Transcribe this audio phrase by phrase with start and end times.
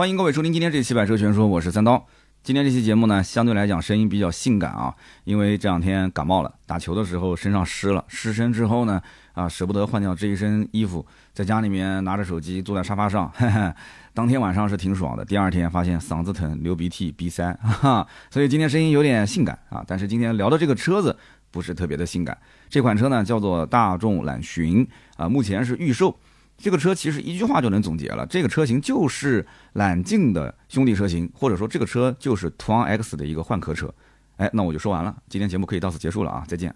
[0.00, 2.06] 欢迎各位收听今天这期《百车全说》，我是三刀。
[2.42, 9.02] 今天这期节目呢，相对来讲声音比较性感啊，因为这两天感冒了，打球的时候身上湿了，湿身之后呢，
[9.34, 13.30] 啊舍不得换掉这一身衣服，在家里面拿着手机坐在沙发上，
[14.14, 19.84] 当天晚上是挺爽的，第二天发现嗓子疼、流鼻涕、鼻塞， 哈哈，所以今天声音有点性感啊。
[19.86, 21.14] 但是今天聊的这个车子
[21.50, 22.38] 不是特别的性感，
[22.70, 24.88] 这款车呢叫做大众揽巡
[25.18, 26.18] 啊，目前是预售。
[26.60, 33.92] 这个车其实一句话就能总结了，这个车型就是揽境的兄弟车型，或者说这个车就是途昂 X 的一个换壳车。
[34.36, 36.74] 哎，那我就说完了，今天节目可以到此结束了啊，再见。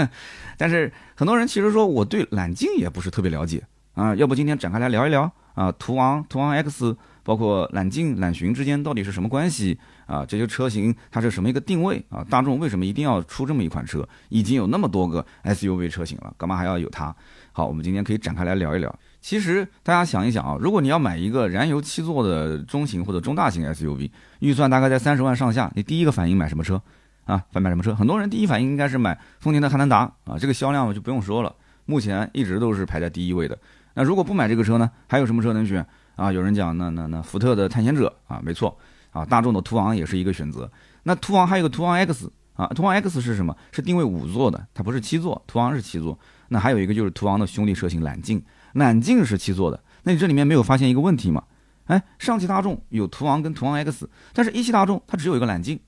[0.56, 3.62] 但是很多人其实说我对揽境也不是特别了解
[3.94, 10.24] 啊，要不今天展开来聊一聊啊，途昂、途昂 X，包括揽境、揽巡之间到底是什么关系啊？
[10.24, 12.24] 这些车型它是什么一个定位啊？
[12.30, 14.08] 大众为什么一定要出这么一款车？
[14.30, 17.14] 已经有那么多个 SUV 车型了，干嘛还要有它？
[17.52, 18.98] 好，我们今天可以展开来聊一聊。
[19.22, 26.82] 其实大家想一想啊，如果你要买一个燃油七座的中型或者中大型 SUV，预算大概在三十万上下，你第一个反应买什么车
[27.24, 27.42] 啊？
[27.52, 27.94] 反买什么车？
[27.94, 31.54] 很多人第一反应应该是买丰田的汉兰达啊，这个销量就不用说了，
[31.86, 33.56] 目前一直都是排在第一位的。
[33.94, 34.90] 那如果不买这个车呢？
[35.06, 36.32] 还有什么车能选啊？
[36.32, 38.76] 有人讲那那那福特的探险者啊，没错
[39.12, 40.68] 啊，大众的途昂也是一个选择。
[41.04, 43.56] 那途昂还有个途昂 X 啊，途昂 X 是什么？
[43.70, 46.18] 是定位五座的，它不是七座，途昂是七座。
[46.48, 48.42] 那还有一个就是途昂的兄弟车型揽境。
[48.74, 51.44] 揽境是七座的，那你这里面没有发现一个问题吗？
[51.86, 55.78] 哎，上汽大众有途昂跟途昂 X，但是一汽大众它只有一个揽境，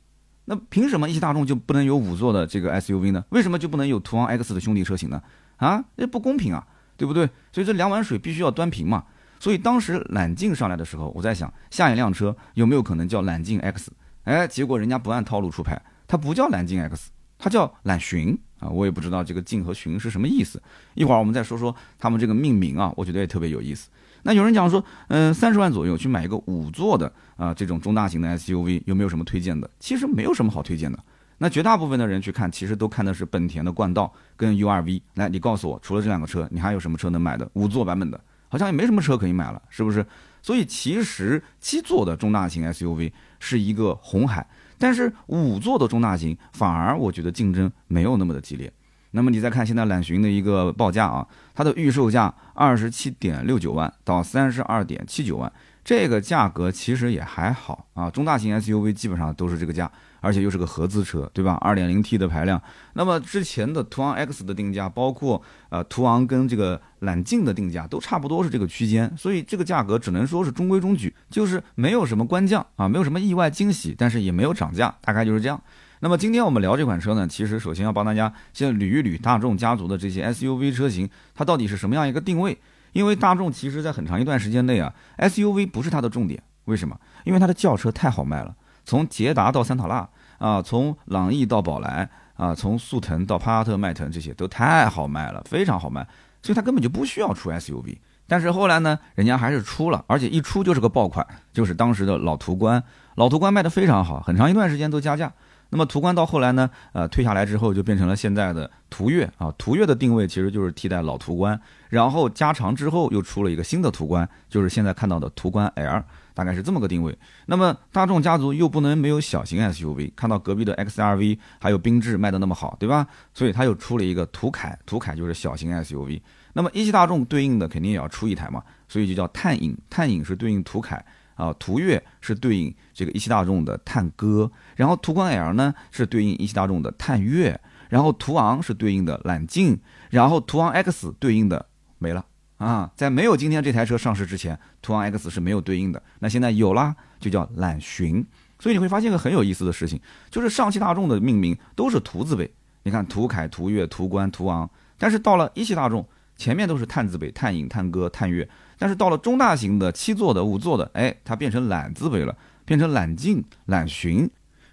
[0.46, 3.24] 那凭什么一汽大众就不能有五座的这个 SUV 呢？
[3.30, 5.22] 为什么就不能有途昂 X 的兄弟车型呢？
[5.56, 7.28] 啊，这不公平啊，对不对？
[7.52, 9.04] 所以这两碗水必须要端平嘛。
[9.38, 13.92] 所以当时揽境上来的时候，我在想下一辆车有没有可能叫揽境 X？
[14.24, 17.10] 哎，结果人家不按套路出牌，它不叫揽境 X，
[17.44, 18.36] 它叫揽巡。
[18.60, 20.62] 啊，我也不知道这个“境”和“巡”是什么意思。
[20.94, 23.90] 一会儿我们再说说他们这个命名啊，我觉得也特别有意思。
[24.22, 29.68] 那有人讲说，嗯，三十万左右去买一个五座的啊，这种中大型的 SUV 有没有什么推荐的？
[29.78, 30.98] 其实没有什么好推荐的。
[31.36, 35.02] 那绝大部分的人去看，其实都看的是本田的冠道跟 URV。
[35.16, 37.46] 来，你告诉我，除了这两个车，你还有什么车能买的？
[37.52, 38.18] 五座版本的，
[38.48, 40.06] 好像也没什么车可以买了，是不是？
[40.40, 44.46] 所以其实七座的中大型 SUV 是一个红海。
[44.84, 48.70] 但是五座的中大型反而我觉得竞争没有那么的激烈。
[49.12, 55.50] 那么你再看现在揽巡的一个报价啊，它的预售价二十七点六九万到三十二点七九万，
[55.84, 58.10] 这个价格其实也还好啊。
[58.10, 59.90] 中大型 SUV 基本上都是这个价。
[60.24, 61.58] 而且又是个合资车，对吧？
[61.60, 62.58] 二点零 T 的排量。
[62.94, 69.14] 那么之前的途昂 X 的定价，包括呃途昂跟这个揽境的定价，都差不多是这个区间。
[69.18, 75.62] 所以这个价格只能说是中规中矩，就是没有什么官降啊，没有什么意外惊喜，但是也没有涨价，大概就是这样。
[76.00, 82.56] 那么今天我们聊这款车呢，其实首先要帮大家先捋一捋大众家族的这些 SUV 车型，它到底是什么样一个定位？
[82.94, 86.42] 因为大众其实在很长一段时间内啊，SUV 不是它的重点。
[86.64, 86.98] 为什么？
[87.24, 88.54] 因为它的轿车太好卖了。
[88.86, 96.06] 从捷达到桑塔纳啊，从朗逸到宝来啊，从速腾到帕萨特、迈腾，这些都太好卖了，非常好卖，
[96.40, 97.98] 所以它根本就不需要出 SUV。
[98.26, 102.82] 但是后来呢，人家还是出了，而且一出就是个爆款，就是当时的老途观。
[103.16, 105.32] 老途观卖的非常好，很长一段时间都加价。
[105.70, 109.52] 那么途观到后来呢，呃，退下来之后就变成了现在的途岳啊。
[109.58, 116.04] 途岳的定位其实就是替代老途观，然后加长之后又出了一个新的途观，就是现在看到的途观 L。
[116.36, 117.16] 大概是这么个定位。
[117.46, 123.06] 那么大众家族又不能没有小型 SUV，看到隔壁的 XRV 还有缤智卖的那么好，对吧？
[123.32, 126.20] 所以它又出了一个途凯，途凯就是小型 SUV。
[126.52, 139.80] 那么一汽大众对应的肯定也要出一台嘛，所以就叫探影，探影是对应途凯啊，途岳是对应这个一汽大众的探歌，然后途观 L 呢是对应一汽大众的探岳，然后途昂是对应的揽境，
[140.10, 141.66] 然后途昂 X 对应的
[141.98, 142.24] 没了。
[142.58, 146.00] 啊，在没有今天这台车上市之前，途昂 X 是没有对应的。
[146.20, 148.24] 那现在有啦，就叫揽巡。
[148.60, 150.00] 所以你会发现个很有意思的事情，
[150.30, 152.50] 就是上汽大众的命名都是途字辈。
[152.84, 156.06] 你看途凯、途岳、途观、途昂，但是到了一汽大众，
[156.36, 158.48] 前面都是探字辈，探影、探歌、探岳。
[158.78, 164.28] 但是到了中大型的七座的、五座的，哎，它变成揽字辈了，变成揽境、揽巡。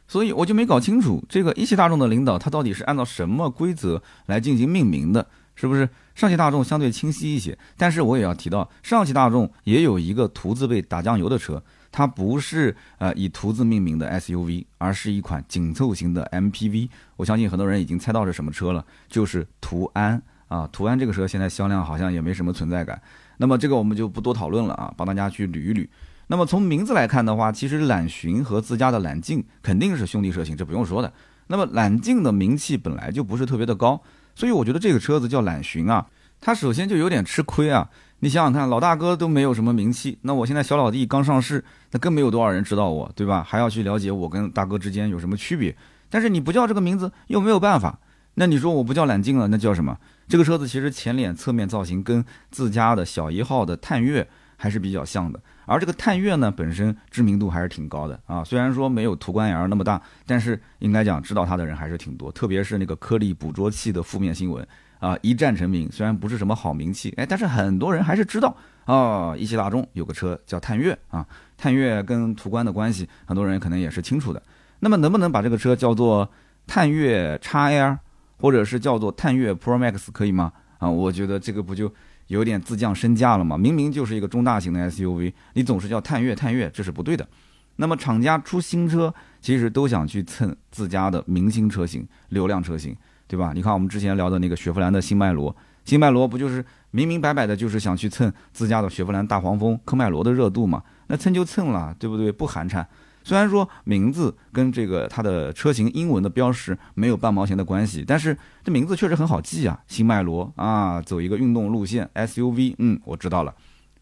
[0.07, 5.25] 所以我就没搞清楚，这个一汽大众的领导他到底是按照什么规则来进行命名的。
[5.53, 7.57] 是不是上汽大众相对清晰一些？
[7.77, 16.89] 但是我也要提到，上汽大众也有一个途字辈打酱油的车，它不是呃以途字命名的 SUV，而是一款紧凑型的 MPV。
[17.17, 20.21] 我相信很多人已经猜到是什么车了，就是途安
[20.51, 20.69] 啊。
[20.71, 23.01] 途安这个车现在销量好像也没什么存在感。
[23.37, 25.87] 那么这个我们就不多讨论了啊，帮大家去捋一捋。
[26.27, 31.11] 那么从名字来看的话，其实揽巡和自家的揽境肯定是兄弟车型，这不用说的。
[31.47, 34.01] 那么揽境的名气本来就不是特别的高。
[34.35, 36.05] 所以我觉得这个车子叫揽巡啊，
[36.39, 37.89] 它首先就有点吃亏啊。
[38.19, 43.43] 你想想看，老大哥都没有什么名气，那我现在小老弟刚上市，那更没有多少人知道我，对吧？
[43.43, 45.75] 还要去了解我跟大哥之间有什么区别？
[46.07, 47.99] 但是你不叫这个名字又没有办法，
[48.35, 49.97] 那你说我不叫揽境了，那叫什么？
[50.27, 54.25] 这个车子其实前脸、侧面造型跟自家的小一号的探岳
[54.55, 55.39] 还是比较像的。
[55.65, 58.43] 而这个探岳呢，本身知名度还是挺高的啊。
[58.43, 62.31] 虽然说没有途观 L 那么大，但是应该讲知道它的人还是挺多。
[62.31, 64.65] 特别是那个颗粒捕捉器的负面新闻
[64.99, 65.89] 啊，一战成名。
[65.91, 68.55] 虽然不是什么好名气，哎，但是很多人还是知道
[68.85, 69.35] 啊。
[69.37, 71.25] 一汽大众有个车叫探岳啊，
[71.57, 74.41] 探岳跟途观的关系，很多人可能也是清楚的。
[74.79, 76.29] 那么能不能把这个车叫做
[76.65, 77.97] 探岳 x L，
[78.41, 80.51] 或者是叫做探岳 Pro Max 可以吗？
[80.79, 81.93] 啊，我觉得这个不就。
[82.27, 83.57] 有点自降身价了吗？
[83.57, 87.27] 明明就是一个中大型的 SUV，你总是叫探岳探岳，这是不对的。
[87.75, 92.95] 那么厂家出新车，其实都想去蹭自家的明星车型、流量车型，
[93.27, 93.51] 对吧？
[93.53, 95.53] 你看我们之前聊的那个雪佛兰的新迈罗，
[95.83, 100.81] 新迈罗不就是明明白白的，就是想去蹭自家的雪佛兰大黄蜂科迈罗的热度嘛？
[101.07, 102.31] 那蹭就蹭了，对不对？
[102.31, 102.85] 不寒碜。
[103.23, 113.53] 虽然说名字跟这个它的车型英文的标识没有半毛钱的关系，但是这名字确实很好记啊，新迈罗啊，走一个运动路线 SUV，嗯，我知道了。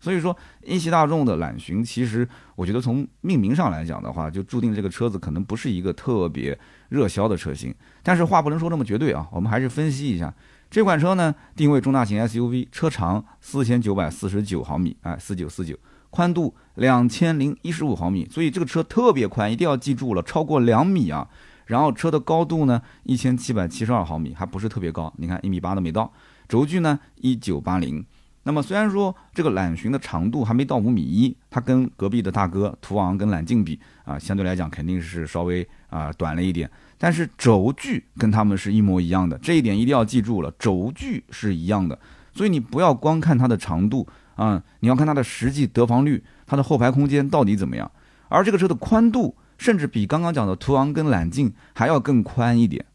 [0.01, 0.33] 所以说，
[0.63, 2.25] 一汽大众的揽巡，其实
[2.55, 6.57] 我觉得从命名上来讲的话，就注定这个车子可能不是一个特别
[6.87, 7.75] 热销的车型。
[8.01, 10.33] 但是话不能说那么绝对啊，我们还是分析一下
[10.71, 15.77] 这款车呢，定位中大型 SUV，车长四千九百四十九毫米，哎，四九四九。
[16.09, 21.27] 宽度两千零一十五毫米，所以这个车特别宽，一定要记住了，超过两米啊。
[21.67, 26.11] 然后车的高度呢，一千七百七十二毫米，还不是特别高，你看一米八都没到。
[26.47, 28.03] 轴距呢，一九八零。
[28.41, 36.67] 那么虽然说这个揽巡的长度还没到五米一，它跟隔壁的大哥途昂跟揽境比啊，相对来讲肯定是稍微啊短了一点。
[36.97, 41.99] 但是轴距跟他们是一模一样的，这一点一定要记住了，轴距是一样的。
[42.33, 44.07] 所以你不要光看它的长度。
[44.39, 47.91] 啊，你要看它的实际得房率，它的后排空间到底怎么样？
[48.29, 52.85] 而这个车的宽度，甚至比刚刚讲的途昂跟揽境还要更宽一点。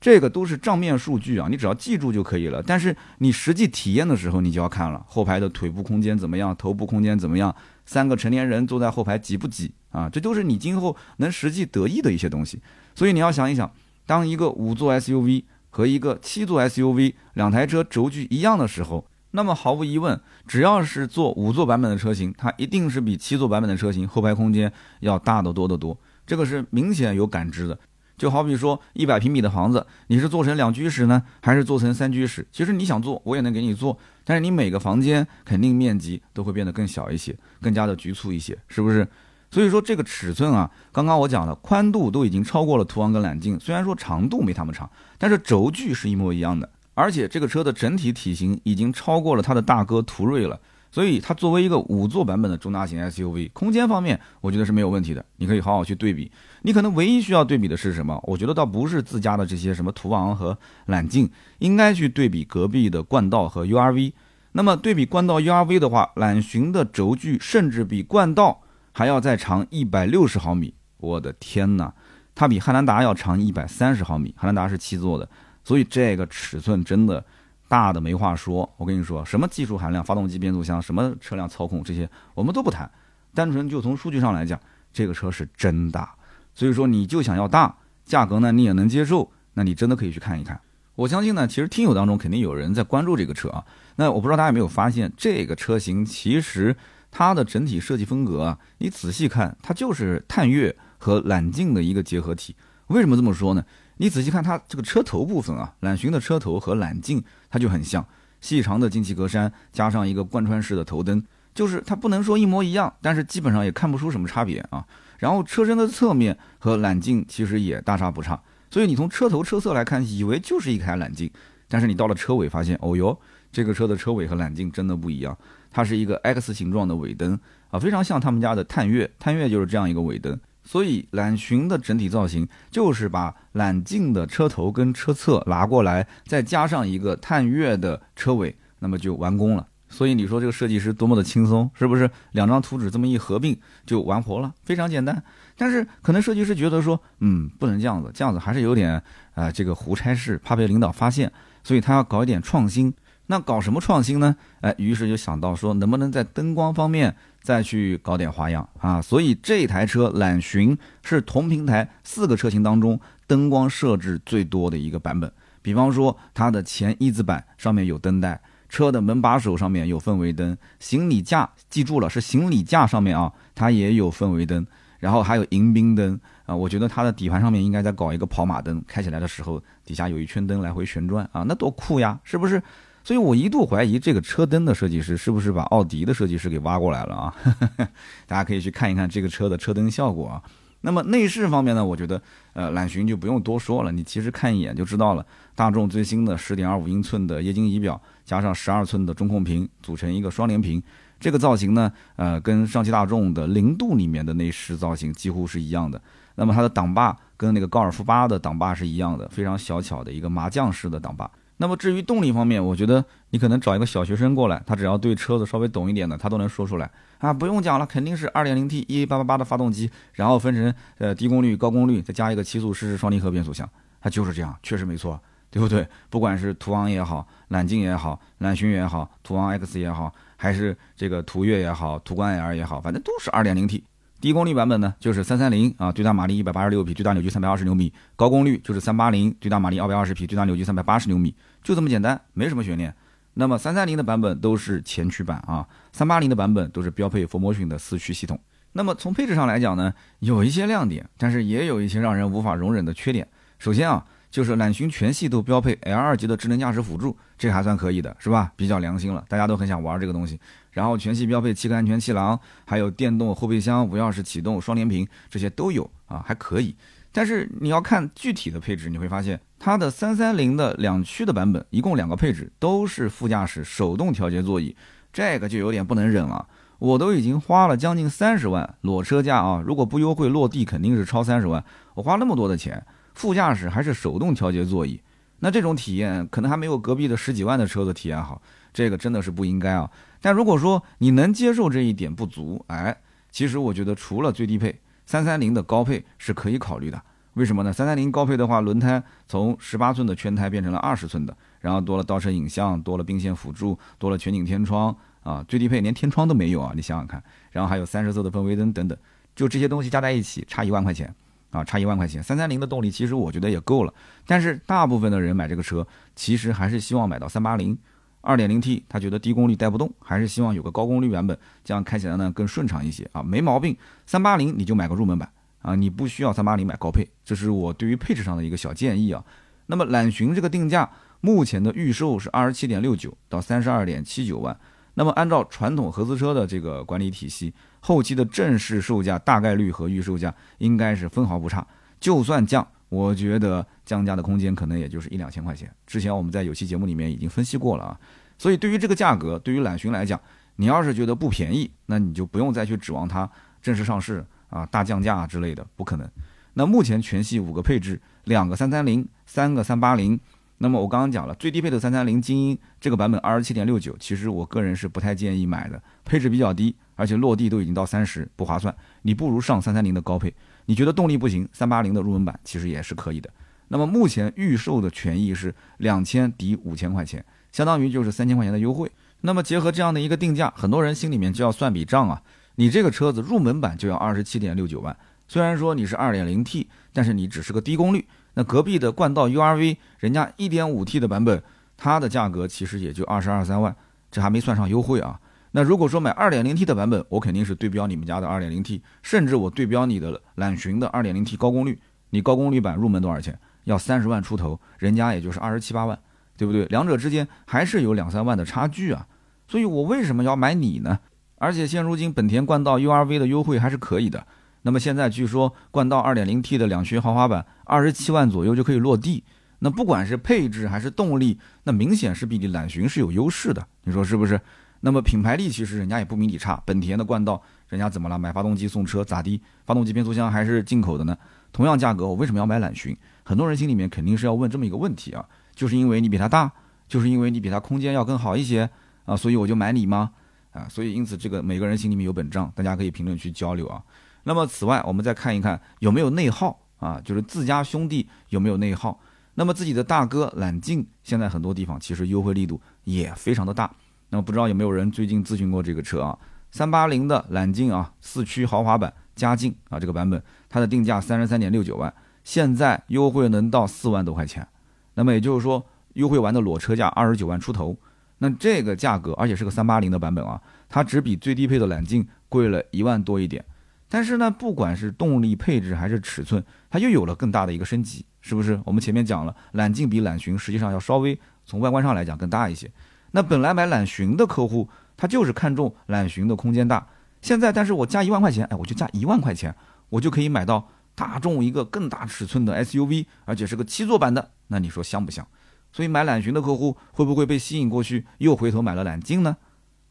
[0.00, 2.60] 这个都是账面数据啊，你只要记住就可以了。
[2.60, 7.54] 但是你实际体验的时候，你就要看了后排的腿部空间怎么样，头部空间怎么样，
[7.86, 10.08] 三个成年人坐在后排挤不挤啊？
[10.08, 12.60] 这都是你今后能实际得益的一些东西。
[12.96, 13.70] 所以你要想一想，
[14.06, 19.06] 当一个五座 SUV 和一个七座 SUV 两台车轴距一样的时候。
[19.32, 25.96] 那么毫无疑问，只要是做五座版本的车型，它一定是比七座版本的车型后排空间要大得多得多。
[26.26, 27.78] 这个是明显有感知的。
[28.16, 32.46] 就好比说一百平米的房子，你是做成两居室呢，还是做成三居室？
[32.52, 39.08] 其实你想做，我也能给你做，但是你每个房间肯定面积都会变得更小一些，更加的局促一些，是不是？
[39.50, 46.68] 所以说这个尺寸啊，刚刚我讲了，宽度都已经超过了途昂跟揽境，虽然说长度没他们长，但是轴距是一模一样的。
[46.94, 50.60] 而且这个车的整体体型已经超过了它的大哥途锐了，
[50.90, 55.24] 所以它作为一个五座版本的中大型 SUV，空间方面我觉得是没有问题的。
[55.36, 56.30] 你可以好好去对比。
[56.62, 58.20] 你可能唯一需要对比的是什么？
[58.24, 64.12] 我觉得倒不是自家的这些什么途昂和揽境，应该去对比隔壁的冠道和 URV。
[64.52, 68.60] 那么对比冠道 URV 的话，揽巡的轴距甚至比冠道
[68.92, 70.74] 还要再长一百六十毫米。
[70.98, 71.94] 我的天哪，
[72.34, 74.34] 它比汉兰达要长一百三十毫米。
[74.36, 75.26] 汉兰达是七座的。
[75.70, 77.24] 所以这个尺寸真的
[77.68, 78.68] 大的没话说。
[78.76, 82.90] 我跟你说，什么技术含量、发动机、变速箱、什么车辆操控这些，我们都不谈。
[83.32, 84.58] 单纯就从数据上来讲，
[84.92, 86.12] 这个车是真大。
[86.56, 87.72] 所以说，你就想要大，
[88.04, 90.60] 价格呢你也能接受，那你真的可以去看一看。
[90.96, 93.64] 我相信呢，其实听友当中肯定有人在关注这个车啊。
[93.94, 96.74] 那我不知道大家有没有发现，这个车型其实
[97.12, 102.56] 它的整体设计风格啊，你仔细看，它就是探岳和揽境的一个结合体。
[102.88, 103.64] 为什么这么说呢？
[104.00, 108.02] 你仔细看它这个车头部分啊，揽巡的车头和揽境它就很像，
[108.40, 111.22] 细长的进气格栅加上一个贯穿式的头灯，
[111.54, 114.82] 就是它不能说一模一样，但是基本上也看不出什么差别啊。
[115.18, 118.40] 然后车身的侧面和揽境其实也大差不差，
[118.70, 121.30] 所以你从车头车侧来看，以为就是一台揽境，
[121.68, 123.14] 但是你到了车尾发现，哦哟，
[123.52, 125.36] 这个车的车尾和揽境真的不一样，
[125.70, 127.38] 它是一个 X 形状的尾灯
[127.70, 130.40] 啊，非常像他们家的探岳，探岳就是这样一个尾灯。
[130.70, 139.66] 所以揽巡的整体造型就是把揽境的车头跟车侧拿过来，再加上一个探岳的车尾，那么就完工了。
[139.88, 142.08] 所以你说这个设计师多么的轻松，是不是？
[142.30, 145.20] 两张图纸这么一合并就完活了，非常简单。
[145.56, 149.02] 但是可能设计师觉得说，嗯，不能这样子，这样子还是有点
[149.34, 151.32] 啊，这个胡差事，怕被领导发现，
[151.64, 152.94] 所以他要搞一点创新。
[153.30, 154.34] 那搞什么创新呢？
[154.60, 159.00] 哎，于是就想到说，能不能在灯光方面再去搞点花样啊？
[159.00, 165.32] 所以这台车揽巡是同平台四个车型当中灯光设置最多的一个版本。
[165.62, 174.66] 比方说，它的前一字板上面有灯带，车的门把手上面有氛围灯，行李架记住了是行李架上面啊，它也有氛围灯，
[174.98, 176.56] 然后还有迎宾灯啊。
[176.56, 182.60] 我觉得它的底盘上面应该再搞一个跑马灯，开起来的时候底下有一圈灯来回旋转啊，那多酷呀，是不是？
[183.02, 187.34] 所以我一度怀疑这个车灯的设计师是不是把奥迪的设计师给挖过来了啊？
[188.26, 190.42] 大家可以去看一看这个车的车灯效果啊。
[190.82, 192.20] 那么内饰方面呢，我觉得
[192.54, 195.26] 呃揽巡就不用多说了，你其实看一眼就知道了。
[195.54, 200.82] 大众最新的十点二五英寸的液晶仪表，加上十二寸的中控屏，组成一个双联屏，
[201.18, 206.00] 这个造型呢，呃，跟上汽大众的零度里面的内饰造型几乎是一样的。
[206.36, 211.30] 那么它的挡把跟那个高尔夫八的挡把是一样的，非常小巧的一个麻将式的挡把。
[211.62, 223.68] 那么至于动力方面，我觉得你可能找一个小学生过来，他只要对车子稍微懂一点的，他都能说出来啊，不用讲了，肯定是 2.0T 1888的发动机，然后分成呃低功率、高功率，再加一个七速湿式双离合变速箱，
[224.00, 225.86] 它就是这样，确实没错，对不对？
[226.08, 233.82] 不管是途昂也好，揽境也好，揽巡也好，途昂 X 也好，还是这个途岳也好，途观 L 也好，反正都是 2.0T。
[234.20, 242.94] 低功率版本呢，就是三三零啊，最大马力一百八十六匹，最大扭矩三百二十牛米；高功率就是三八零，最大马力二百二十匹，最大扭矩三百八十牛米，就这么简单，没什么悬念。
[243.34, 248.38] 那么三三零的版本都是前驱版啊，三八零的版本都是标配佛摩逊的四驱系统。
[248.72, 253.26] 那么从配置上来讲呢，有一些亮点，但是也有一些让人无法容忍的缺点。
[253.58, 254.04] 首先啊。
[254.30, 258.52] 就是揽巡全系都标配 L 二级的智能驾驶辅助，这还算可以的，是吧？
[258.54, 260.38] 比较良心了，大家都很想玩这个东西。
[260.70, 266.74] 然后全系标配七个安全气囊，还有电动后备箱、无钥匙启动、双联屏，这些都有啊，还可以。
[267.12, 274.76] 但是你要看具体的配置，你会发现它的三三零的两驱的版本，一共两个配置都是副驾驶手动调节座椅，
[275.12, 276.46] 这个就有点不能忍了。
[276.78, 281.62] 我都已经花了将近三十万裸车价啊，如果不优惠落地肯定是超三十万。
[281.94, 282.84] 我花那么多的钱。
[283.12, 284.98] 副驾驶还是手动调节座椅，
[285.40, 288.40] 那这种体验可能还没有隔壁的十几万的车子体验好，
[288.72, 289.90] 这个真的是不应该啊。
[290.20, 292.96] 但如果说你能接受这一点不足，哎，
[293.30, 297.00] 其实我觉得除了最低配，三三零的高配是可以考虑的。
[297.34, 297.72] 为什么呢？
[297.72, 305.44] 三三零高配的话，轮胎从十八寸的圈胎变成了二十寸的，然后多了倒车影像，多了并线辅助，多了全景天窗啊。
[305.48, 307.22] 最低配连天窗都没有啊，你想想看。
[307.50, 308.98] 然后还有三十色的氛围灯等等，
[309.34, 311.14] 就这些东西加在一起，差一万块钱。
[311.50, 313.92] 啊，差一万块钱，三三零的动力其实我觉得也够了。
[314.24, 315.84] 但是大部分的人买这个车，
[316.14, 317.76] 其实还是希望买到三八零，
[318.20, 323.76] 二点零 T，他觉得低功率带不动，还是希望有个高功率版本，这样开起来呢更顺畅一些啊，没毛病。
[324.06, 325.30] 三八零你就买个入门版
[325.62, 329.24] 啊，你不需要三八零买高配，这是我对于配置上的一个小建议啊。
[329.66, 334.56] 那么揽巡这个定价，目前的预售是二十七点六九到三十二点七九万。
[334.94, 337.52] 那么按照传统合资车的这个管理体系。
[337.82, 341.66] 后期的正式售价大概率和预售价应该是分毫不差，
[341.98, 345.72] 就算降，我觉得降价的空间可能也就是一两千块钱。
[345.86, 347.98] 之前我们在有期节目里面已经分析过了啊，
[348.36, 350.20] 所以对于这个价格，对于揽巡来讲，
[350.56, 353.30] 你要是觉得不便宜，那你就不用再去指望它
[353.62, 356.06] 正式上市啊大降价之类的，不可能。
[356.54, 360.18] 那目前全系五个配置，两个三三零，三个三八零。
[360.58, 368.74] 那么我刚刚讲了，最低配的三三零精英这个版本二十七点六九，其实我个人是不太建议买的，配置比较低，而且落地都已经到三十，不划算。
[369.02, 370.34] 你不如上三三零的高配。
[370.70, 373.28] 你觉得动力不行，三八零的入门版其实也是可以的。
[373.66, 378.88] 那么目前预售的权益是两千抵五千块钱，相当于就是三千块钱的优惠。
[379.22, 382.22] 那么结合这样的一个定价，很多人心里面就要算笔账啊。
[382.54, 384.96] 你这个车子入门版就要二十七点六九万，
[385.26, 388.06] 虽然说你是二点零 T，但是你只是个低功率。
[388.34, 391.42] 那隔壁的冠道 URV，人家 1.5T 的版本，
[391.76, 393.74] 它的价格其实也就二十二三万，
[394.08, 395.18] 这还没算上优惠啊。
[395.52, 401.80] 那如果说买 2.0T 的版本，我肯定是对标你们家的 2.0T，甚至我对标你的揽巡的 2.0T 高功率。
[402.10, 403.38] 你高功率版入门多少钱？
[403.64, 405.98] 要三十万出头，人家也就是二十七八万，
[406.36, 406.64] 对不对？
[406.66, 409.06] 两者之间还是有两三万的差距啊。
[409.46, 410.98] 所以我为什么要买你呢？
[411.36, 414.26] 而且现如今本田冠道 URV 的优惠还是可以的。
[414.62, 419.24] 那么现在据说冠道 2.0T 的两驱豪华版二十七万左右就可以落地，
[419.60, 424.40] 那不管是配置还是动力，那明显是比你揽巡是有优势的，你说是不是？
[424.80, 428.18] 那么品牌力其实人家也不比你差，本田的冠道人家怎么了？
[428.18, 429.40] 买发动机送车咋的？
[429.66, 431.16] 发动机变速箱还是进口的呢？
[431.52, 432.96] 同样价格我为什么要买揽巡？
[433.22, 436.50] 很多人心里面肯定是要问这么一个问题啊，就是因为你比它大，
[436.88, 438.68] 就是因为你比它空间要更好一些
[439.04, 440.12] 啊，所以我就买你吗？
[440.52, 443.82] 啊，所以因此这个每个人心里面有本账，大家可以评论区交流啊。
[444.24, 448.98] 那么此外，我们再看一看有没有内耗啊，就是自家兄弟有没有内耗。
[449.34, 453.70] 那么自己的大哥揽境，现在很多地方其实优惠力度也非常的大。
[454.10, 456.18] 那么不知道有没有人最近咨询过这个车啊？
[456.50, 461.92] 三八零的揽境啊，四驱豪华版加劲啊，这个版本它的定价三十三点六九万，
[462.24, 464.46] 现在优惠能到四万多块钱。
[464.94, 465.64] 那么也就是说，
[465.94, 467.76] 优惠完的裸车价二十九万出头。
[468.18, 473.44] 那这个价格，而且是个三八零的版本啊，它只比最低配的揽境贵了一万多一点。
[473.88, 478.60] 但是呢，不管是动力配置还是尺寸，它又有了更大的一个升级，是不是？
[478.64, 482.70] 我们前面讲了，揽境比揽巡实际上要稍微从外观上来讲更大一些。
[483.12, 486.86] 那本来买揽巡的客户，他就是看中揽巡的空间大。
[487.20, 489.54] 现在，但是我加一万块钱，哎，我就加一万块钱，
[489.88, 494.30] 我就可以买到大众一个更大尺寸的 SUV，而且是个七座版的。
[494.48, 495.26] 那你说香不香？
[495.72, 499.36] 所以买揽巡的客户会不会被吸引过去，又回头买了揽境呢？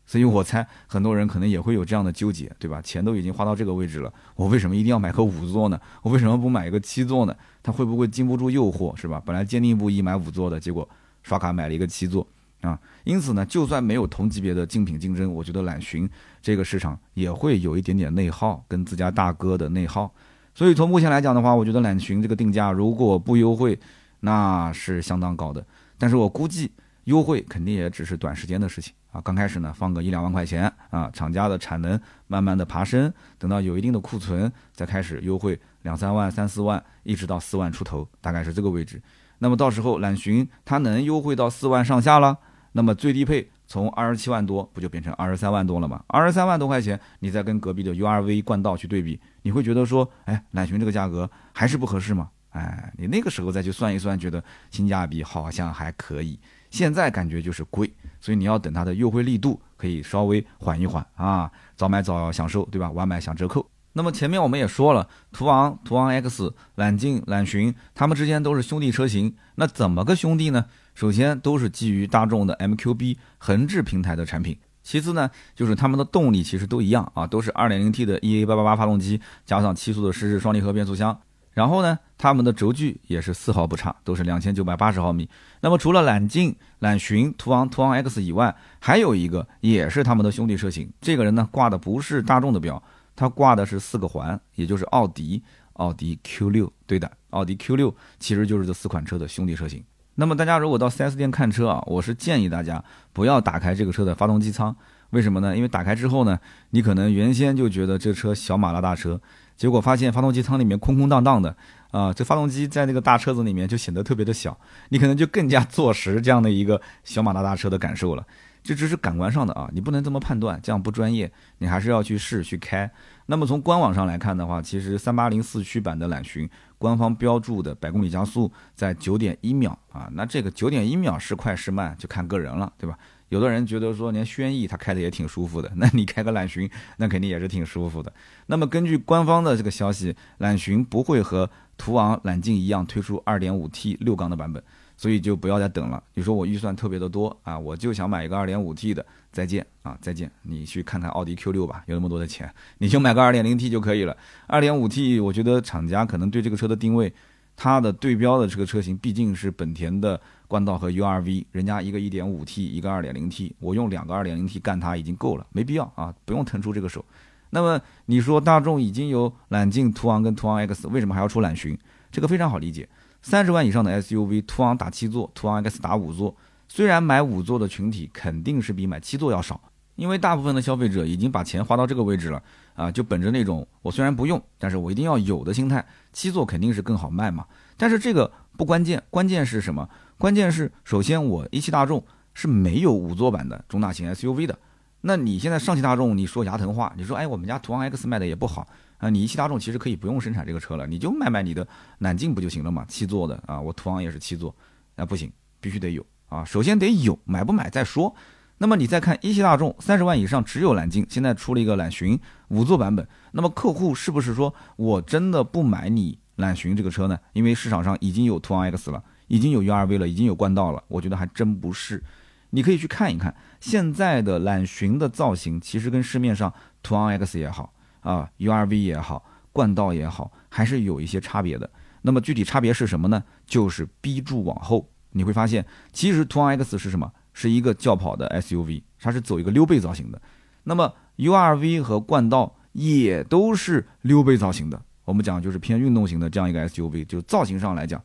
[0.06, 2.82] 所以我猜很多人可能也会有这样的纠结，对吧？
[2.82, 5.80] 钱都已经花到这个位置了，我为什么一定要买个五座呢？
[6.02, 7.36] 我为什么不买一个七座呢？
[7.62, 9.22] 他会不会经不住诱惑，是吧？
[9.24, 10.90] 本来坚定不移买五座的，结果
[11.22, 12.26] 刷卡买了一个七座
[12.62, 12.80] 啊。
[13.04, 16.10] 因此呢，就算没有同级别的竞品竞争，我觉得揽巡
[16.42, 20.14] 这个市场也会有一点点内耗，跟自家大哥的内耗。
[20.54, 23.80] 所以从目前来讲的话，我觉得揽巡这个定价如果不优惠，
[24.22, 25.66] 那是相当高的。
[25.98, 26.72] 但是我估计
[27.06, 28.94] 优惠肯定也只是短时间的事情。
[29.12, 39.02] 啊，刚开始呢放个一两万块钱啊，厂家的产能慢慢的爬升，等到有一定的库存，再开始优惠两三万、三四万，一直到四万出头，大概是这个位置。
[39.40, 42.38] 那么到时候揽巡它能优惠到四万上下了，
[42.72, 46.04] 那么最低配从二十七万多不就变成二十三万多了吗？
[46.08, 52.30] 二十三万多块钱，你再跟隔壁的 URV 冠道去对比，你会觉得说，哎，揽巡这个价格还是不合适吗？
[52.52, 56.40] 哎，你那个时候再去算一算，觉得性价比好像还可以。
[56.72, 62.90] 现在感觉就是贵，所以你要等它的优惠力度可以稍微缓一缓啊，早买早享受，对吧？
[62.92, 63.68] 晚买享折扣。
[63.94, 69.36] 那么前面我们也说了，途昂、途昂 X、揽境、揽巡，它们之间都是兄弟车型。
[69.56, 70.66] 那怎么个兄弟呢？
[71.00, 81.18] 首先都是基于大众的 MQB 横置平台的产品，其次呢，就是它们的动力其实都一样啊，都是 2.0T 的 EA888 发动机加上七速的湿式双离合变速箱。
[81.54, 85.30] 然后呢，它们的轴距也是丝毫不差，都是两千九百八十毫米。
[85.62, 90.92] 那么除了揽境、揽巡、途昂、途昂 X 以外，还有一个也是他们的兄弟车型。
[91.00, 92.84] 这个人呢挂的不是大众的标，
[93.16, 95.42] 他挂的是四个环，也就是奥迪
[95.76, 96.70] 奥迪 Q 六。
[96.86, 99.82] 对的，奥迪 Q 六其实就是这四款车的兄弟车型。
[100.20, 104.76] 那么大家如果到 4S 店看车啊，我是建议大家不要打开这个车的发动机舱。
[105.12, 105.56] 为什么呢？
[105.56, 106.38] 因为打开之后呢，
[106.72, 109.22] 你可能原先就觉得这车小马拉大车。
[109.56, 111.56] 结果发现发动机舱里面空空荡荡的，
[111.92, 114.58] 啊，这发动机在那个大车子里面就显得特别的小，
[114.90, 118.26] 你可能就更加坐实这样的一个小马拉大车的感受了。
[118.62, 122.92] 这只是感官上的啊，你不能这么判断，这样不专业，你还是要去试去开。
[123.28, 126.50] 那么从官网上来看的话，其实三八零四驱版的揽巡
[126.80, 132.98] 官方标注的百公里加速在九点一秒啊，那这个九点一秒是快是慢就看个人了，对吧？
[133.28, 138.12] 有的人觉得说连轩逸他开的也挺舒服的， 那你开个揽巡，那肯定也是挺舒服的。
[138.48, 144.64] 那么根据官方的这个消息，揽巡不会和途昂、揽境一样推出 2.5T 六缸的版本，
[145.00, 146.04] 所以就不要再等了。
[146.14, 150.30] 你说我预算特别的多啊，我就想买一个 2.5T 的，再见啊，再见。
[150.42, 154.18] 你去看看奥迪 Q6 吧，有那么多的钱，你就买个 2.0T 就可以了。
[154.50, 157.14] 2.5T 我觉得厂家可能对这个车的定位，
[157.56, 160.20] 它的对标的这个车型毕竟是本田的。
[160.50, 167.06] 冠道和 URV，人家一个 1.5T，一个 2.0T，我用两个 2.0T 干它已经够了，没必要啊，不用腾出这个手。
[167.52, 171.78] 那么你说大众已经有揽境、途昂跟途昂 X，为什么还要出揽巡？
[172.12, 172.90] 这个非常好理解，
[173.22, 176.36] 三十万以上的 SUV，途昂打七座，途昂 X 打五座。
[176.68, 179.60] 虽然买五座的群体肯定是比买七座要少，
[179.96, 182.42] 因为大部分的消费者已经把钱花到这个位置了
[182.76, 187.46] 啊，就本着那种我虽然不用，但是我一定要有的心态，七座肯定是更好卖嘛。
[187.76, 189.90] 但是这个不关键，关键是什么？
[190.18, 192.04] 关键是，首先我一汽大众
[192.34, 194.58] 是没有五座版的中大型 SUV 的。
[195.02, 199.10] 那你现在上汽大众，你说牙疼话，你说哎，我们家途昂 X 卖的也不好啊。
[199.10, 201.68] 你一汽大众其实可以不用生产这个车了，你就卖卖你的
[202.00, 202.86] 揽境不就行了嘛？
[202.88, 204.54] 七座的啊，我途昂也是七座，
[204.96, 205.32] 那不行，
[205.62, 206.44] 必须得有啊。
[206.44, 208.14] 首先得有，买不买再说。
[208.58, 217.18] 那么你再看一汽大众三十万以上只有揽境，现在出了一个揽巡五座版本，那么客户是不是说我真的不买你揽巡这个车呢？
[217.34, 219.04] 因为市场上已经有途昂 X 了。
[219.30, 222.04] 已经有 URV 了，已经有冠道了，我觉得还真不是。
[222.50, 231.70] 你可以去看一看现在的揽巡的造型，其实跟市面上途昂 X 也好啊，URV 也好，冠道也好，还是有一些差别的。
[232.02, 233.24] 那么具体差别是什么呢？
[233.46, 237.12] 就是 B 柱往后，你会发现，其实途昂 X 是什么？
[237.34, 240.22] 是一个轿跑的 SUV，它是走一个溜背造型的。
[240.64, 244.82] 那么 URV 和冠道也都是溜背造型的。
[245.06, 248.02] 我们讲就是偏运动型的这样一个 SUV，就造型上来讲。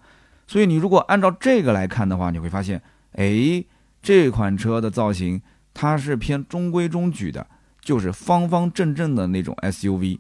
[0.47, 2.81] 所以你如果按照这个来看的话，你会发现，
[3.13, 3.65] 哎，
[4.05, 5.41] 这款车的造型
[5.73, 7.47] 它是偏中规中矩的，
[7.81, 10.19] 就是方方正正的那种 SUV，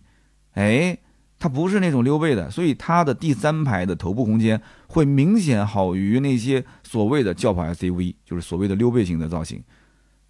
[0.54, 0.96] 哎，
[1.38, 9.62] 它不是那种溜背的，所以它的第三排的头部空间会明显好于那些所谓的轿跑 SUV，就是所谓的溜背型的造型。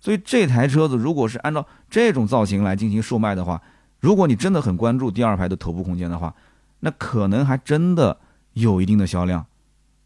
[0.01, 3.63] 所以这台车子如果是按照这种造型来进行售卖的话，
[4.01, 6.35] 如果你真的很关注第二排的头部空间的话，
[6.81, 8.19] 那可能还真的
[8.55, 9.47] 有一定的销量。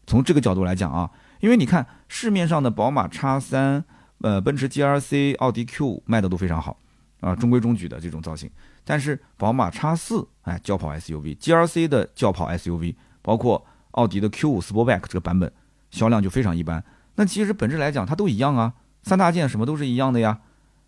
[0.05, 1.09] 从这个角度来讲啊，
[1.39, 3.83] 因为你看市面上的宝马 X3、
[4.19, 6.77] 呃奔驰 GLC、奥迪 Q 卖的都非常好
[7.21, 8.49] 啊，中规中矩的这种造型。
[8.83, 15.49] 但是宝马 X4 哎轿跑 SUV，GLC 的轿跑 SUV，包括奥迪的 Q5 Sportback 这个版本，
[15.91, 16.83] 销量就非常一般。
[17.15, 18.73] 那其实本质来讲它都一样啊。
[19.03, 20.39] 三大件什么都是一样的呀，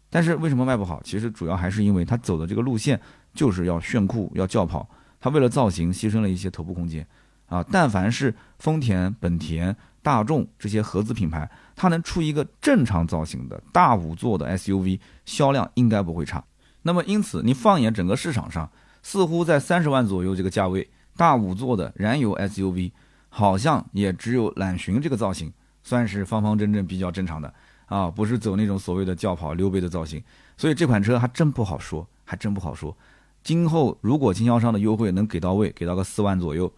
[0.10, 1.02] 但是为什么卖不好？
[1.04, 3.00] 其实主要还是因为它走的这个路线
[3.34, 7.08] 就是要炫酷、要轿跑，它为了造型牺牲了一些头部空间
[7.48, 7.64] 啊。
[7.72, 16.44] 但凡是丰田、本田、大众这些合资品牌，它能出一个正常造型的大五座的 SUV，销量应该不会差。
[16.82, 18.70] 那么因此，你放眼整个市场上，
[19.04, 22.92] 似乎在三十万左右这个价位，大五座的燃油 SUV，
[23.30, 25.52] 好像也只有揽巡这个造型
[25.84, 27.54] 算是方方正正、比较正常的。
[27.86, 30.24] 啊，不是走那种所谓的轿跑溜背的造型，
[30.56, 32.96] 所以这款车还真不好说，还真不好说。
[33.44, 36.72] 今后如果经销商的优惠能给到位，给到个四万左右，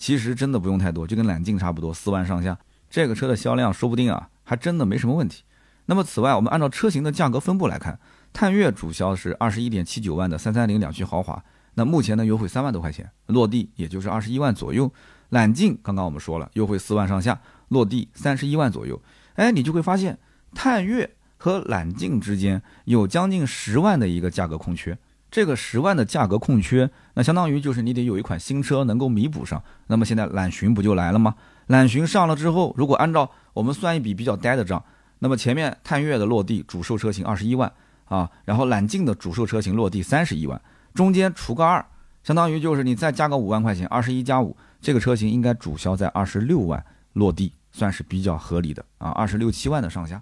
[0.00, 2.58] 其实真的不用太多，就跟揽境差不多，四万上下，
[2.88, 5.44] 这个车的销量说不定啊，还真的没什么问题。
[5.84, 8.00] 那么此外，我们按照车型的价格分布来看，
[8.32, 14.90] 探岳主销是二十一点七九万的三三零两驱豪华，那目前呢优惠三万多块钱，落地也就是二十一万左右。
[15.28, 19.00] 揽境刚刚我们说了，优惠四万上下，落地三十一万左右。
[19.34, 20.18] 哎，你就会发现。
[20.52, 24.98] 探岳和揽境之间有将近十万的一个价格空缺，
[25.30, 29.62] 这个十万的价格空缺，那相当于就是你得有一款新车能够弥补上。
[29.86, 31.34] 那么现在揽巡不就来了吗？
[31.68, 34.82] 揽巡上了之后，如果按照我们算一笔比较呆的账，
[35.20, 37.72] 那么前面探岳的落地主售车型二十一万
[38.06, 40.60] 啊，然后揽境的主售车型落地三十一万，
[40.94, 41.84] 中间除个二，
[42.24, 50.20] 相当于就是你再加个五万块钱，二十一加五，这个车型应该主销在二十六万落地，算是比较合理的啊，二十六七万的上下。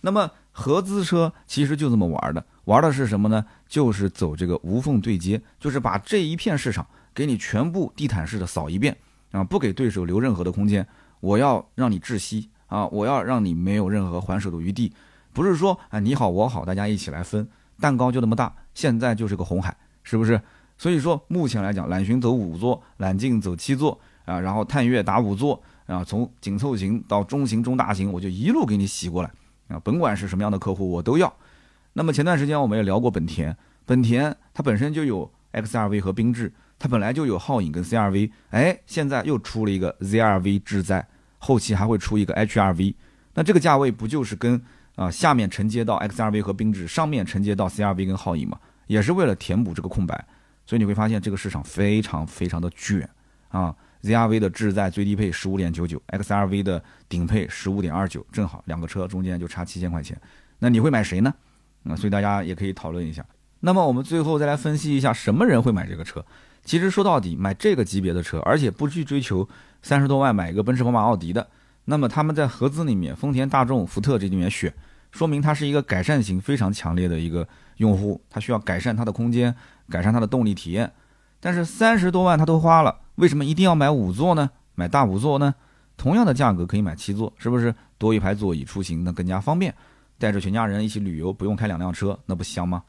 [0.00, 3.42] 那么合资车其实就这么玩的，玩的是什么呢？
[3.66, 8.94] 就是走这个无缝对接，就是把这一片市场给你全部地毯式的扫一遍
[9.30, 10.86] 啊，不给对手留任何的空间。
[11.20, 14.92] 我要让你窒息啊，我要让你没有任何还手的余地。
[15.32, 17.48] 不是说啊你好我好大家一起来分
[17.80, 20.38] 蛋糕就那么大，现在就是个红海，是不是？
[20.76, 29.30] 所以说目前来讲，揽巡走五座，揽境走七座啊，然后探岳打五座啊，从紧凑型到中型、中大型，我就一路给你洗过来。
[29.68, 31.34] 啊，甭管是什么样的客户，我都要。
[31.98, 33.52] 那么前段时间我们也聊过本田，
[33.84, 41.04] 本田它本身就有 XRV 和缤智，它本来就有皓影跟 CRV，哎，现在又出了一个 ZRV 智在，
[41.38, 42.94] 后期还会出一个 HRV。
[43.34, 44.62] 那这个价位不就是跟
[44.94, 48.56] 啊下面承接到 XRV 和缤智，上面承接到 CRV 跟皓影嘛？
[48.86, 50.24] 也是为了填补这个空白。
[50.64, 53.10] 所以你会发现这个市场非常非常的卷
[53.48, 53.74] 啊。
[54.02, 60.16] ZRV 的智在最低配十五点九九，XRV 的顶配十五点二九，正好两个车中间就差七千块钱。
[60.60, 61.34] 那你会买谁呢？
[61.88, 63.24] 啊，所以大家也可以讨论一下。
[63.60, 66.24] 那么我们最后再来分析一下什么人会买这个车。
[66.64, 69.48] 其实说到底，买这个级别的车，而且不去追求
[69.82, 71.48] 三十多万买一个奔驰、宝马、奥迪的，
[71.86, 74.72] 那么他们在合资里面，丰田、大众、福特这里面选，
[75.10, 77.48] 说明它是一个改善型非常强烈的一个
[77.78, 79.54] 用户，他需要改善它的空间，
[79.88, 80.92] 改善它的动力体验。
[81.40, 82.94] 但是三十多万他都花了。
[83.14, 84.50] 为什么一定要买五座呢？
[84.74, 85.54] 买大五座呢？
[85.96, 89.74] 同样的价格可以买七座，是不是多一排座椅出行那更加方便？
[90.18, 92.82] 带着全家人一起旅游不用开两辆车，那不香吗？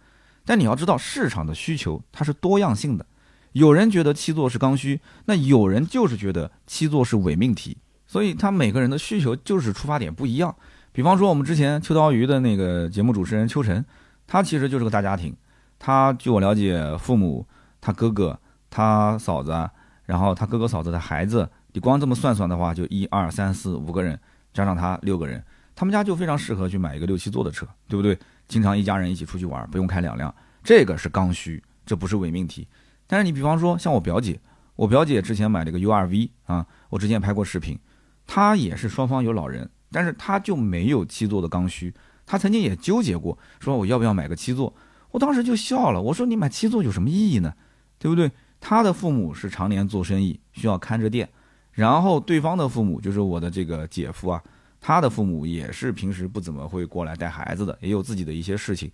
[0.45, 3.05] 但你要知道市场的需求它是多样性的，
[3.51, 10.55] 有人觉得七座是刚需，那有人就是觉得七座是伪命题，所以他每个人的需求就是出发点不一样。
[10.91, 13.85] 比方说我们之前秋刀鱼的那个节目主持人秋晨，
[14.27, 15.35] 他其实就是个大家庭，
[15.77, 17.45] 他据我了解，父母、
[17.79, 18.39] 他哥哥、
[18.69, 19.69] 他嫂子。
[20.05, 24.19] 然后他哥哥嫂子的孩子，你光这么算算的话，就一二三四五个人，
[24.51, 25.43] 加上他六个人，
[25.79, 28.19] 他们家就非常适合去买一个六七座的车，对不对？
[28.49, 32.67] 经常一家人一起出去玩，不用开两辆，这个是刚需，这不是伪命题。
[33.07, 34.37] 但是你比方说像我表姐，
[34.75, 37.79] 我表姐之前买了个 U R V 啊，我之前拍过视频，
[38.27, 41.93] 她也是双方有老人，但是她就没有七座的刚需，
[42.25, 44.75] 她曾经也纠结过，说我要不要买个七座？
[45.11, 47.53] 我当时就笑了，我说你买七座有什么意义呢？
[47.97, 48.29] 对不对？
[48.59, 51.29] 他的父母是常年做生意，需要看着店，
[51.71, 54.43] 然后对方的父母就是我的这个姐夫啊，
[54.81, 58.89] 他的父母也是平时不怎么会过来带孩子的，也有自己的一些事情。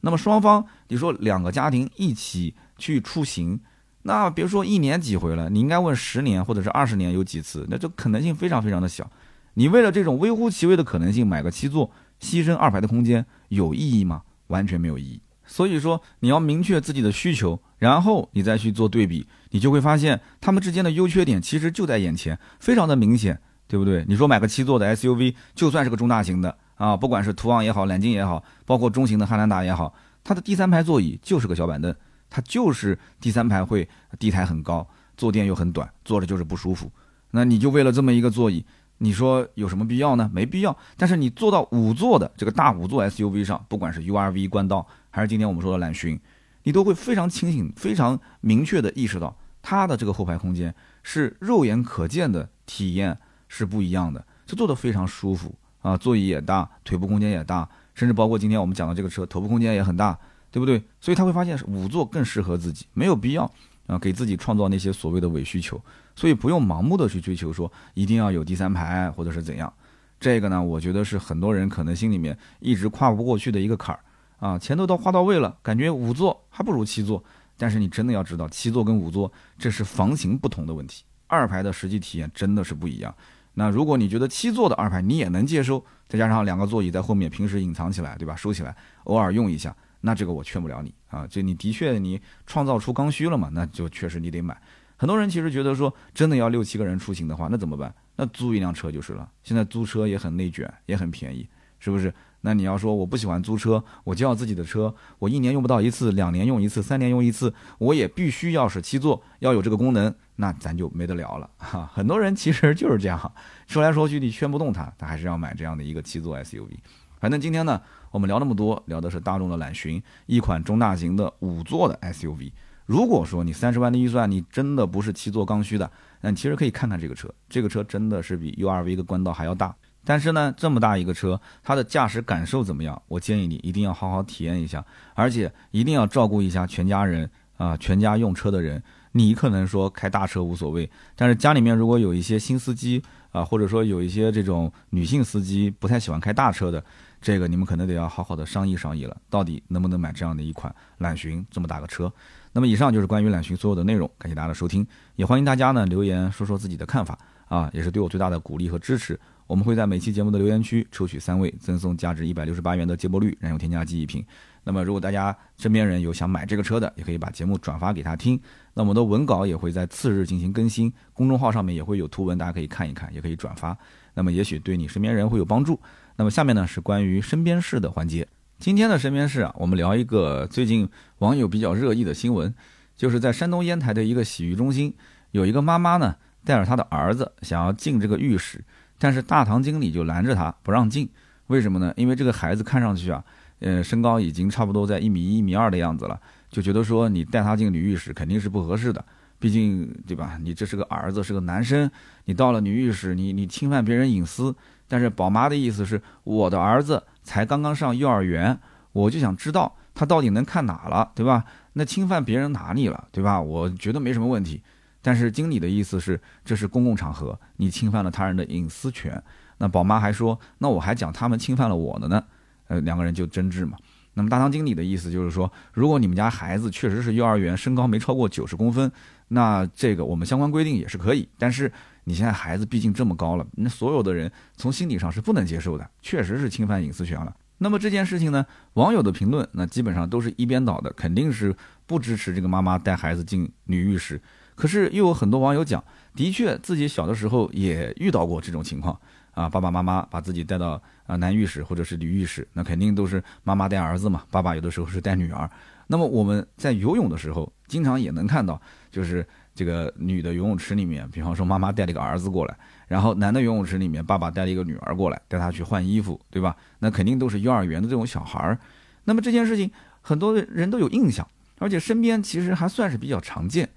[0.00, 3.60] 那么双方，你说两个家庭一起去出行，
[4.02, 9.10] 那别说一年几回了，你应该问十年或者是二十年有几次，那这可能性非常非常的小。
[9.54, 14.22] 你为了这种微乎其微的可能性买个七座，牺牲二排的空间有意义吗？
[14.46, 15.20] 完全没有意义。
[15.44, 23.40] 所以说，你要明确自己的需求，然后你再去做对比，你就会发现他们之间的优缺点其实就在眼前，非常的明显，
[23.70, 24.04] 对不对？
[24.08, 31.94] 你说买个七座的 SUV，就算是个中大型的啊，不管是途昂也好，揽境也好，包括中型的汉兰达也好，它的第三排座椅就是个小板凳，
[32.28, 34.84] 它就是第三排会地台很高，
[35.16, 36.90] 坐垫又很短，坐着就是不舒服。
[37.30, 38.66] 那你就为了这么一个座椅，
[38.98, 40.28] 你说有什么必要呢？
[40.34, 40.76] 没必要。
[40.96, 46.18] 但是你坐到五座的这个大五座 SUV 上，不管是 URV 冠道还是今天我们说的揽巡，
[46.64, 53.16] 你都会非常清醒、非常明确的意识到，它的这个后排空间是肉眼可见的体验
[53.52, 60.16] 是不一样的，就坐得非常舒服啊，座椅也大，腿部空间也大，甚至包括今天我们讲的这个车，头部空间也很大，
[60.52, 60.80] 对不对？
[61.00, 63.50] 所以他会发现五座更适合自己，没有必要
[63.88, 65.78] 啊给自己创造那些所谓的伪需求。
[66.14, 69.72] 所以不用盲目的去追求说一定要有第三排或者是怎样，
[70.20, 74.00] 这个呢，我觉得是很多人可能心里面一直跨不过去的一个坎儿
[74.38, 74.56] 啊。
[74.56, 77.24] 钱都到花到位了，感觉五座还不如七座，
[77.56, 83.14] 但是你真的要知道，七座跟五座这是房型不同的问题，二排的实际体验真的是不一样。
[83.54, 88.34] 那如果你觉得七座的二排你也能接受，再加上两个座椅在后面平时隐藏起来，对吧？
[88.36, 91.26] 收起来，偶尔用一下，那这个我劝不了你啊。
[91.26, 94.60] 这你的确你创造出刚需了嘛，那就确实你得买。
[94.96, 97.94] 很多人其实觉得说，真的要六七个人出行的话，那怎么办？
[98.16, 99.28] 那租一辆车就是了。
[99.42, 102.12] 现在租车也很内卷，也很便宜，是不是？
[102.42, 111.88] 那你要说我不喜欢租车，我就要自己的车，我一年用不到一次，两年用一次，三年用一次，我也必须要是七座，要有这个功能，那咱就没得聊了哈。
[111.92, 113.32] 很多人其实就是这样，
[113.66, 116.76] 说来说去你劝不动他，他还是要买这样的一个七座 SUV。
[117.18, 122.50] 反正今天呢，我们聊那么多，聊的是大众的揽巡，一款中大型的五座的 SUV。
[122.86, 125.88] 如果说你三十万的预算，你真的不是七座刚需的，
[126.22, 127.28] 那你其实可以看看这个车。
[127.48, 133.00] 这个车真的是比 URV 的冠道还要大，但是呢，这么大一个车，它的驾驶感受怎么样？
[133.08, 134.84] 我建议你一定要好好体验一下，
[135.14, 138.82] 而且一定要照顾一下全家人啊，全家用车的人。
[139.12, 146.82] 你可能说开大车无所谓，但是家里面如果有一些新司机啊，或者说有一些这种女性司机不太喜欢开大车的，
[147.20, 152.12] 这个你们可能得要好好的商议商议了，到底能不能买这样的一款揽巡这么大个车。
[152.52, 154.86] 那么以上就是关于揽巡所有的内容，感谢大家的收听，
[155.16, 159.18] 也欢迎大家呢留言说说自己的看法啊，也是对我最大的鼓励和支持。
[159.50, 164.24] 我们会在每期节目的留言区抽取三位，赠送价值一百六十八元的节波率燃油添加剂一瓶。
[164.62, 168.40] 那么如果大家身边人有想买这个车的，也可以把节目转发给他听。
[168.74, 173.76] 那我们的文稿也会在次日进行更新，公众号上面也会有图文，大家可以看一看，也可以转发。
[174.14, 175.80] 那么也许对你身边人会有帮助。
[176.14, 178.28] 那么下面呢是关于身边事的环节。
[178.60, 182.54] 今天的身边事啊，我们聊一个最近网友比较热议的新闻，
[182.94, 184.94] 就是在山东烟台的一个洗浴中心，
[185.32, 188.64] 有一个妈妈呢带着她的儿子想要进这个浴室，
[189.00, 191.08] 但是大堂经理就拦着他不让进。
[191.48, 191.92] 为什么呢？
[191.96, 193.24] 因为这个孩子看上去啊，
[193.58, 199.04] 呃，身高已经差不多在一米一、一米二的样子了，就觉得说你带他进女浴室肯定是不合适的，
[199.40, 200.38] 毕竟对吧？
[200.40, 201.90] 你这是个儿子，是个男生，
[202.26, 204.54] 你到了女浴室，你你侵犯别人隐私。
[204.86, 208.56] 但是宝妈的意思是，我的儿子才刚刚上幼儿园，
[208.92, 211.44] 我就想知道他到底能看哪了，对吧？
[211.72, 213.40] 那侵犯别人哪里了，对吧？
[213.40, 214.62] 我觉得没什么问题。
[215.02, 219.22] 但是经理的意思是，这是公共场合，你侵犯了他人的隐私权。
[219.58, 222.24] 那宝妈还说，那我还讲他们侵犯了我的呢。
[222.68, 223.76] 呃，两个人就争执嘛。
[224.14, 228.90] 那么大堂经理的意思就是说，如果你们家孩子确实是幼儿园，身高没超过九十公分，
[229.28, 231.28] 那这个我们相关规定也是可以。
[231.38, 231.72] 但是
[232.04, 237.34] 你现在孩子毕竟这么高了，那所有的人从心理上是不能接受的，确实是侵犯隐私权了。
[237.58, 241.54] 那么这件事情呢，网友的评论那基本上都是一边倒的，肯定是
[241.86, 244.20] 不支持这个妈妈带孩子进女浴室。
[244.60, 245.82] 可是又有很多网友讲，
[246.14, 248.94] 的确自己小的时候也遇到过这种情况
[249.32, 255.48] 啊，爸爸妈妈把自己带到啊男浴室或者是女浴室，那肯定都是妈妈带儿子嘛，爸爸有的时候是带女儿。
[255.86, 258.60] 那么我们在游泳的时候，经常也能看到，
[258.92, 259.26] 就是。
[259.52, 266.56] 这个女的游泳池里面，比方说妈妈带了一个儿子过来，然后男的游泳池里面，爸爸带了一个女儿过来，带他去换衣服，对吧？
[266.78, 268.58] 那肯定都是幼儿园的这种小孩儿。
[269.04, 269.70] 那么这件事情
[270.00, 273.68] 很多人都有印象，而且身边其实还算是比较常见。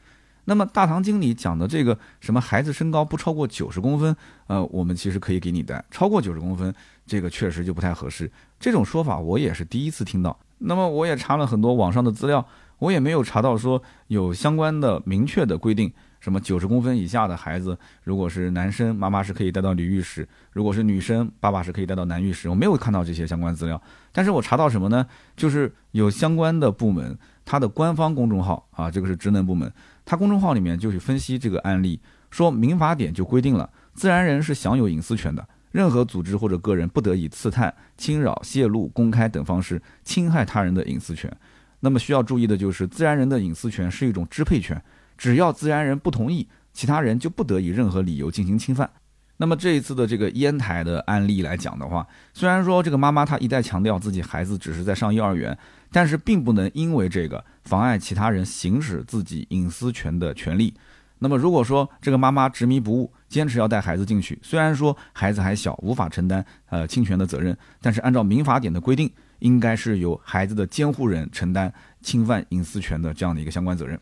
[0.45, 4.15] 那么大堂经理讲的这个什么孩子身高不超过九十公分，
[4.47, 6.73] 呃，我们其实可以给你带，超过九十公分，
[7.05, 8.31] 这个确实就不太合适。
[8.59, 10.37] 这种说法我也是第一次听到。
[10.59, 12.45] 那么我也查了很多网上的资料。
[12.79, 22.49] 我也没有查到说有相关的明确的规定，什么九十公分以下的孩子，如果是男生，妈妈是可以带到女浴室；如果是女生，爸爸是可以带到男浴室。
[22.49, 25.07] 我没有看到这些相关资料，但是我查到什么呢？
[25.37, 29.71] 就是有相关的部门，它的官方公众号啊，这个是职能部门，
[30.05, 41.31] 他公众号里面就去分析这个案例，说民法典就规定了，自然人是享有隐私权的，任何组织或者个人不得以刺探、侵扰、泄露、公开等方式侵害他人的隐私权。
[41.79, 44.81] 那么需要注意的就是，自然人的隐私权是一种支配权，
[45.17, 48.89] 只要自然人不同意，其他人就不得以任何理由进行侵犯。
[49.37, 55.57] 那么这一次的这个烟台的案例来讲的话，虽然说这个妈妈她一再强调自己孩子只是在上幼儿园，
[55.93, 60.73] 但是并不能因为这个妨碍其他人行使自己隐私权的权利。
[61.19, 73.97] 那么如果说这个妈妈执迷不悟，坚持要带孩子进去，虽然说孩子还小，无法承担呃侵权的责任，但是按照民法典的规定，应该是由孩子的监护人承担侵犯隐私权的这样的一个相关责任。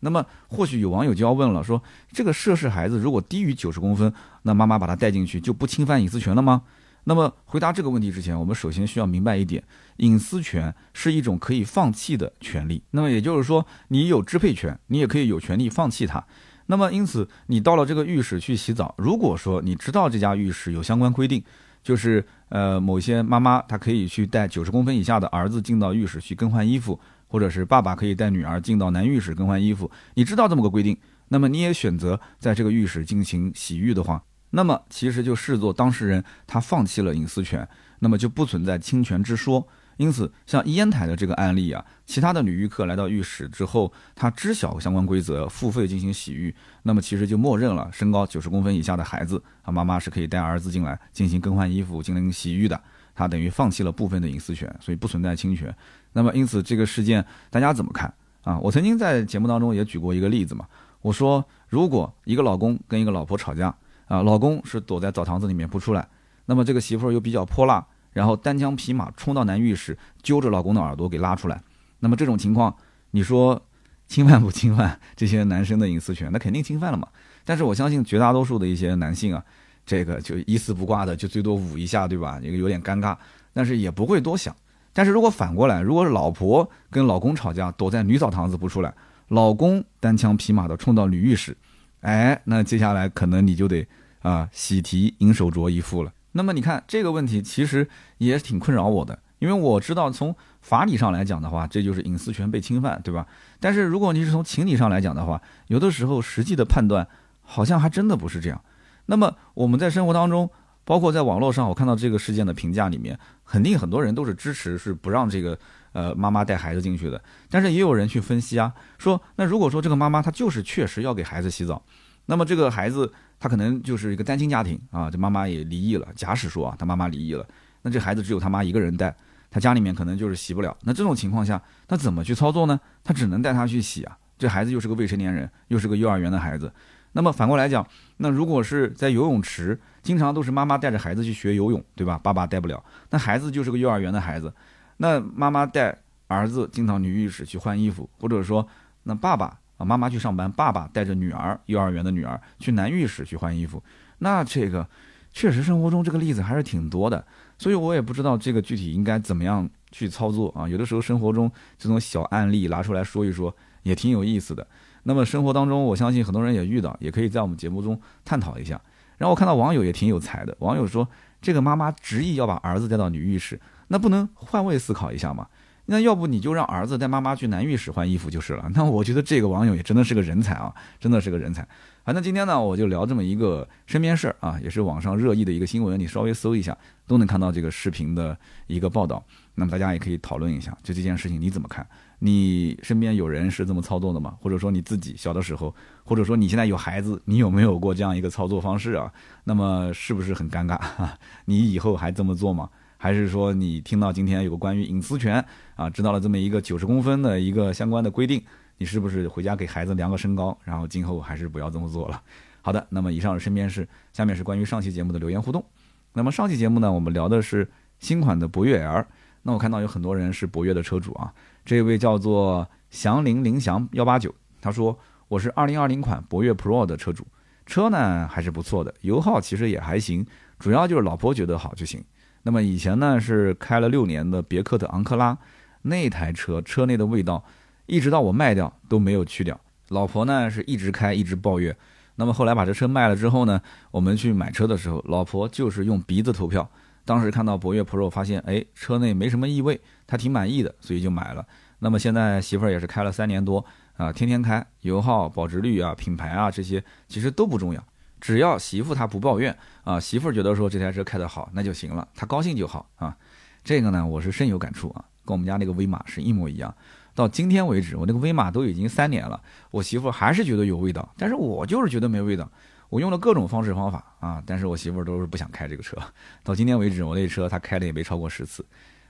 [0.00, 6.62] 那么或许有网友就要问了，说这个涉事孩子如果低于九十公分，那妈妈把他带进去就不侵犯隐私权了吗？
[7.04, 9.64] 那么回答这个问题之前，我们首先需要明白一点，
[9.98, 12.82] 隐私权是一种可以放弃的权利。
[12.90, 16.24] 那么也就是说，你有支配权，你也可以有权利放弃它。
[16.66, 21.42] 那么，因此你到了这个浴室去洗澡，如果说你知道这家浴室有相关规定，
[21.82, 30.94] 就是呃某些妈妈她可以去带九十公分以下的儿子进到浴室去更换衣服，或者是爸爸可以带女儿进到男浴室更换衣服，你知道这么个规定，
[31.28, 37.66] 那么你也选择在这个浴室进行洗浴的话，那么其实就视作当事人他放弃了隐私权，
[38.00, 39.66] 那么就不存在侵权之说。
[39.98, 52.80] 因此，像烟台的这个案例啊，其他的女浴客来到浴室之后，她知晓相关规则，付费进行洗浴，那么其实就默认了身高九十公分以下的孩子啊，妈妈是可以带儿子进来进行更换衣服、进行洗浴的，
[53.12, 55.74] 她等于放弃了部分的隐私权，所以不存在侵权。
[56.12, 58.56] 那么，因此这个事件大家怎么看啊？
[58.60, 60.64] 我曾经在节目当中也举过一个例子嘛，
[61.02, 63.74] 我说如果一个老公跟一个老婆吵架
[64.06, 66.08] 啊，老公是躲在澡堂子里面不出来，
[66.46, 67.84] 那么这个媳妇儿又比较泼辣。
[68.18, 71.62] 然后单枪匹马冲到男浴室，揪着老公的耳朵给拉出来。
[72.00, 72.74] 那么这种情况，
[73.12, 73.62] 你说
[74.08, 76.28] 侵犯不侵犯这些男生的隐私权？
[76.32, 77.06] 那肯定侵犯了嘛。
[77.44, 79.44] 但是我相信绝大多数的一些男性啊，
[79.86, 82.40] 这个就一丝不挂的，就最多捂一下，对吧？
[82.42, 83.16] 这个有点尴尬，
[83.52, 84.52] 但是也不会多想。
[84.92, 88.92] 但是如果反过来，如果老婆跟老公吵架，躲在女澡堂子不出来，
[89.28, 91.56] 老公单枪匹马的冲到女浴室，
[92.00, 93.86] 哎，那接下来可能你就得
[94.22, 96.12] 啊喜提银手镯一副了。
[96.38, 103.26] 那么你看这个问题其实也挺困扰我的，因为我知道从法理上来讲的话，这就是隐私权被侵犯，对吧？
[103.58, 107.08] 但是如果你是从情理上来讲的话，有的时候实际的判断
[107.42, 108.62] 好像还真的不是这样。
[109.06, 110.48] 那么我们在生活当中，
[110.84, 115.58] 包括在网络上，我看到这个事件的评价里面，肯定很多人都是支持是不让这个
[115.92, 117.20] 呃妈妈带孩子进去的。
[117.50, 121.82] 但是也有人去分析啊，说那如果说这个妈妈她就是确实要给孩子洗澡，
[122.26, 123.12] 那么这个孩子。
[123.40, 126.06] 他可能就是一个单亲家庭啊，这妈妈也离异了。
[126.16, 127.46] 假使说啊，他妈妈离异了，
[127.82, 129.14] 那这孩子只有他妈一个人带，
[129.50, 130.76] 他家里面可能就是洗不了。
[130.82, 132.80] 那这种情况下，他怎么去操作呢？
[133.04, 134.18] 他只能带他去洗啊。
[134.36, 136.72] 这孩子又是个未成年人，又是个幼儿园的孩子。
[137.12, 137.86] 那么反过来讲，
[138.18, 142.18] 那如果是在游泳池，经常都是妈妈带着孩子去学游泳，对吧？
[142.18, 144.52] 爸爸带不了，那孩子就是个幼儿园的孩子。
[144.98, 145.96] 那妈妈带
[146.26, 148.66] 儿子进到女浴室去换衣服，或者说
[149.04, 149.58] 那爸爸。
[149.78, 153.82] 啊，妈妈去上班，爸爸带着女儿，幼儿园的女儿去男浴室去换衣服，
[154.18, 154.86] 那这个
[155.32, 157.24] 确实生活中这个例子还是挺多的，
[157.56, 160.68] 所以我也不知道这个具体应该怎么样去操作啊。
[160.68, 164.66] 有的时候生活中这种小案例拿出来说一说，也挺有意思的。
[165.04, 168.80] 那么生活当中，我相信很多人也遇到，也可以在我们节目中探讨一下。
[169.16, 171.08] 然后我看到网友也挺有才的，网友说
[171.40, 175.46] 这个妈妈执意要把儿子带到女浴室，那不能换位思考一下吗？
[175.90, 178.70] 那要不你就让儿子带妈妈去男浴室换衣服就是了。
[178.74, 180.70] 那我觉得这个网友也真的是个人才啊，
[181.00, 181.66] 真的是个人才。
[182.04, 189.22] 反正今天呢，我就聊这么一个身边事儿啊，也是网上热议的一个新闻，你稍微搜一下都能看到这个视频的一个报道。
[189.54, 191.86] 那么大家也可以讨论一下，就这件事情你怎么看？
[192.18, 194.36] 你身边有人是这么操作的吗？
[194.42, 195.74] 或者说你自己小的时候，
[196.04, 199.10] 或者说你现在有孩子，你有没有过这样一个操作方式啊？
[199.44, 200.78] 那么是不是很尴尬？
[201.46, 202.68] 你以后还这么做吗？
[202.98, 205.42] 还是说你听到今天有个关于隐私权
[205.76, 208.42] 啊，知道了这么一个九十公分的一个相关的规定，
[208.76, 212.20] 你是不是回家给孩子量个身高，然后今后还是不要这么做了？
[212.60, 215.64] 好的，那么以上是身边事，下面是关于上期节目的留言互动。
[216.12, 217.66] 那么上期节目呢，我们聊的是
[218.00, 219.06] 新款的博越 L，
[219.42, 221.32] 那我看到有很多人是博越的车主啊，
[221.64, 227.24] 这位叫做祥林林祥幺八九，他说我是二零二零款博越 Pro 的车主，
[227.64, 230.26] 车呢还是不错的，油耗其实也还行，
[230.58, 232.04] 主要就是老婆觉得好就行。
[232.48, 235.36] 那么以前呢是开了六年的别克的昂克拉，
[235.82, 237.44] 那台车车内的味道，
[237.84, 239.60] 一直到我卖掉都没有去掉。
[239.88, 241.76] 老婆呢是一直开一直抱怨。
[242.16, 246.66] 那么后来把这车卖了之后呢，我们去买车的时候，老婆就是用鼻子投票。
[247.04, 251.46] 当时看到博越 Pro，发现哎车内没什么异味，她挺满意的，所以就买了。
[251.80, 253.62] 那么现在媳妇儿也是开了三年多
[253.98, 257.84] 啊，天天开，油耗、保值率啊、品牌啊这些其实都不重要。
[258.20, 263.16] 只要媳妇她不抱怨啊，媳妇觉得说这台车开得好，那就行了，她高兴就好啊。
[263.64, 266.74] 这个呢，我是深有感触啊，跟我们家那个威马是一模一样。
[267.14, 269.40] 到今天为止，我那个威马都已经三年了，
[269.70, 272.48] 我媳妇还是觉得有味道，但是我就是觉得没味道。
[272.88, 275.96] 我用了各种方式方法啊，但是我媳妇都是不想开这个车。
[276.42, 278.64] 到今天为止，我那车她开的也没超过十次。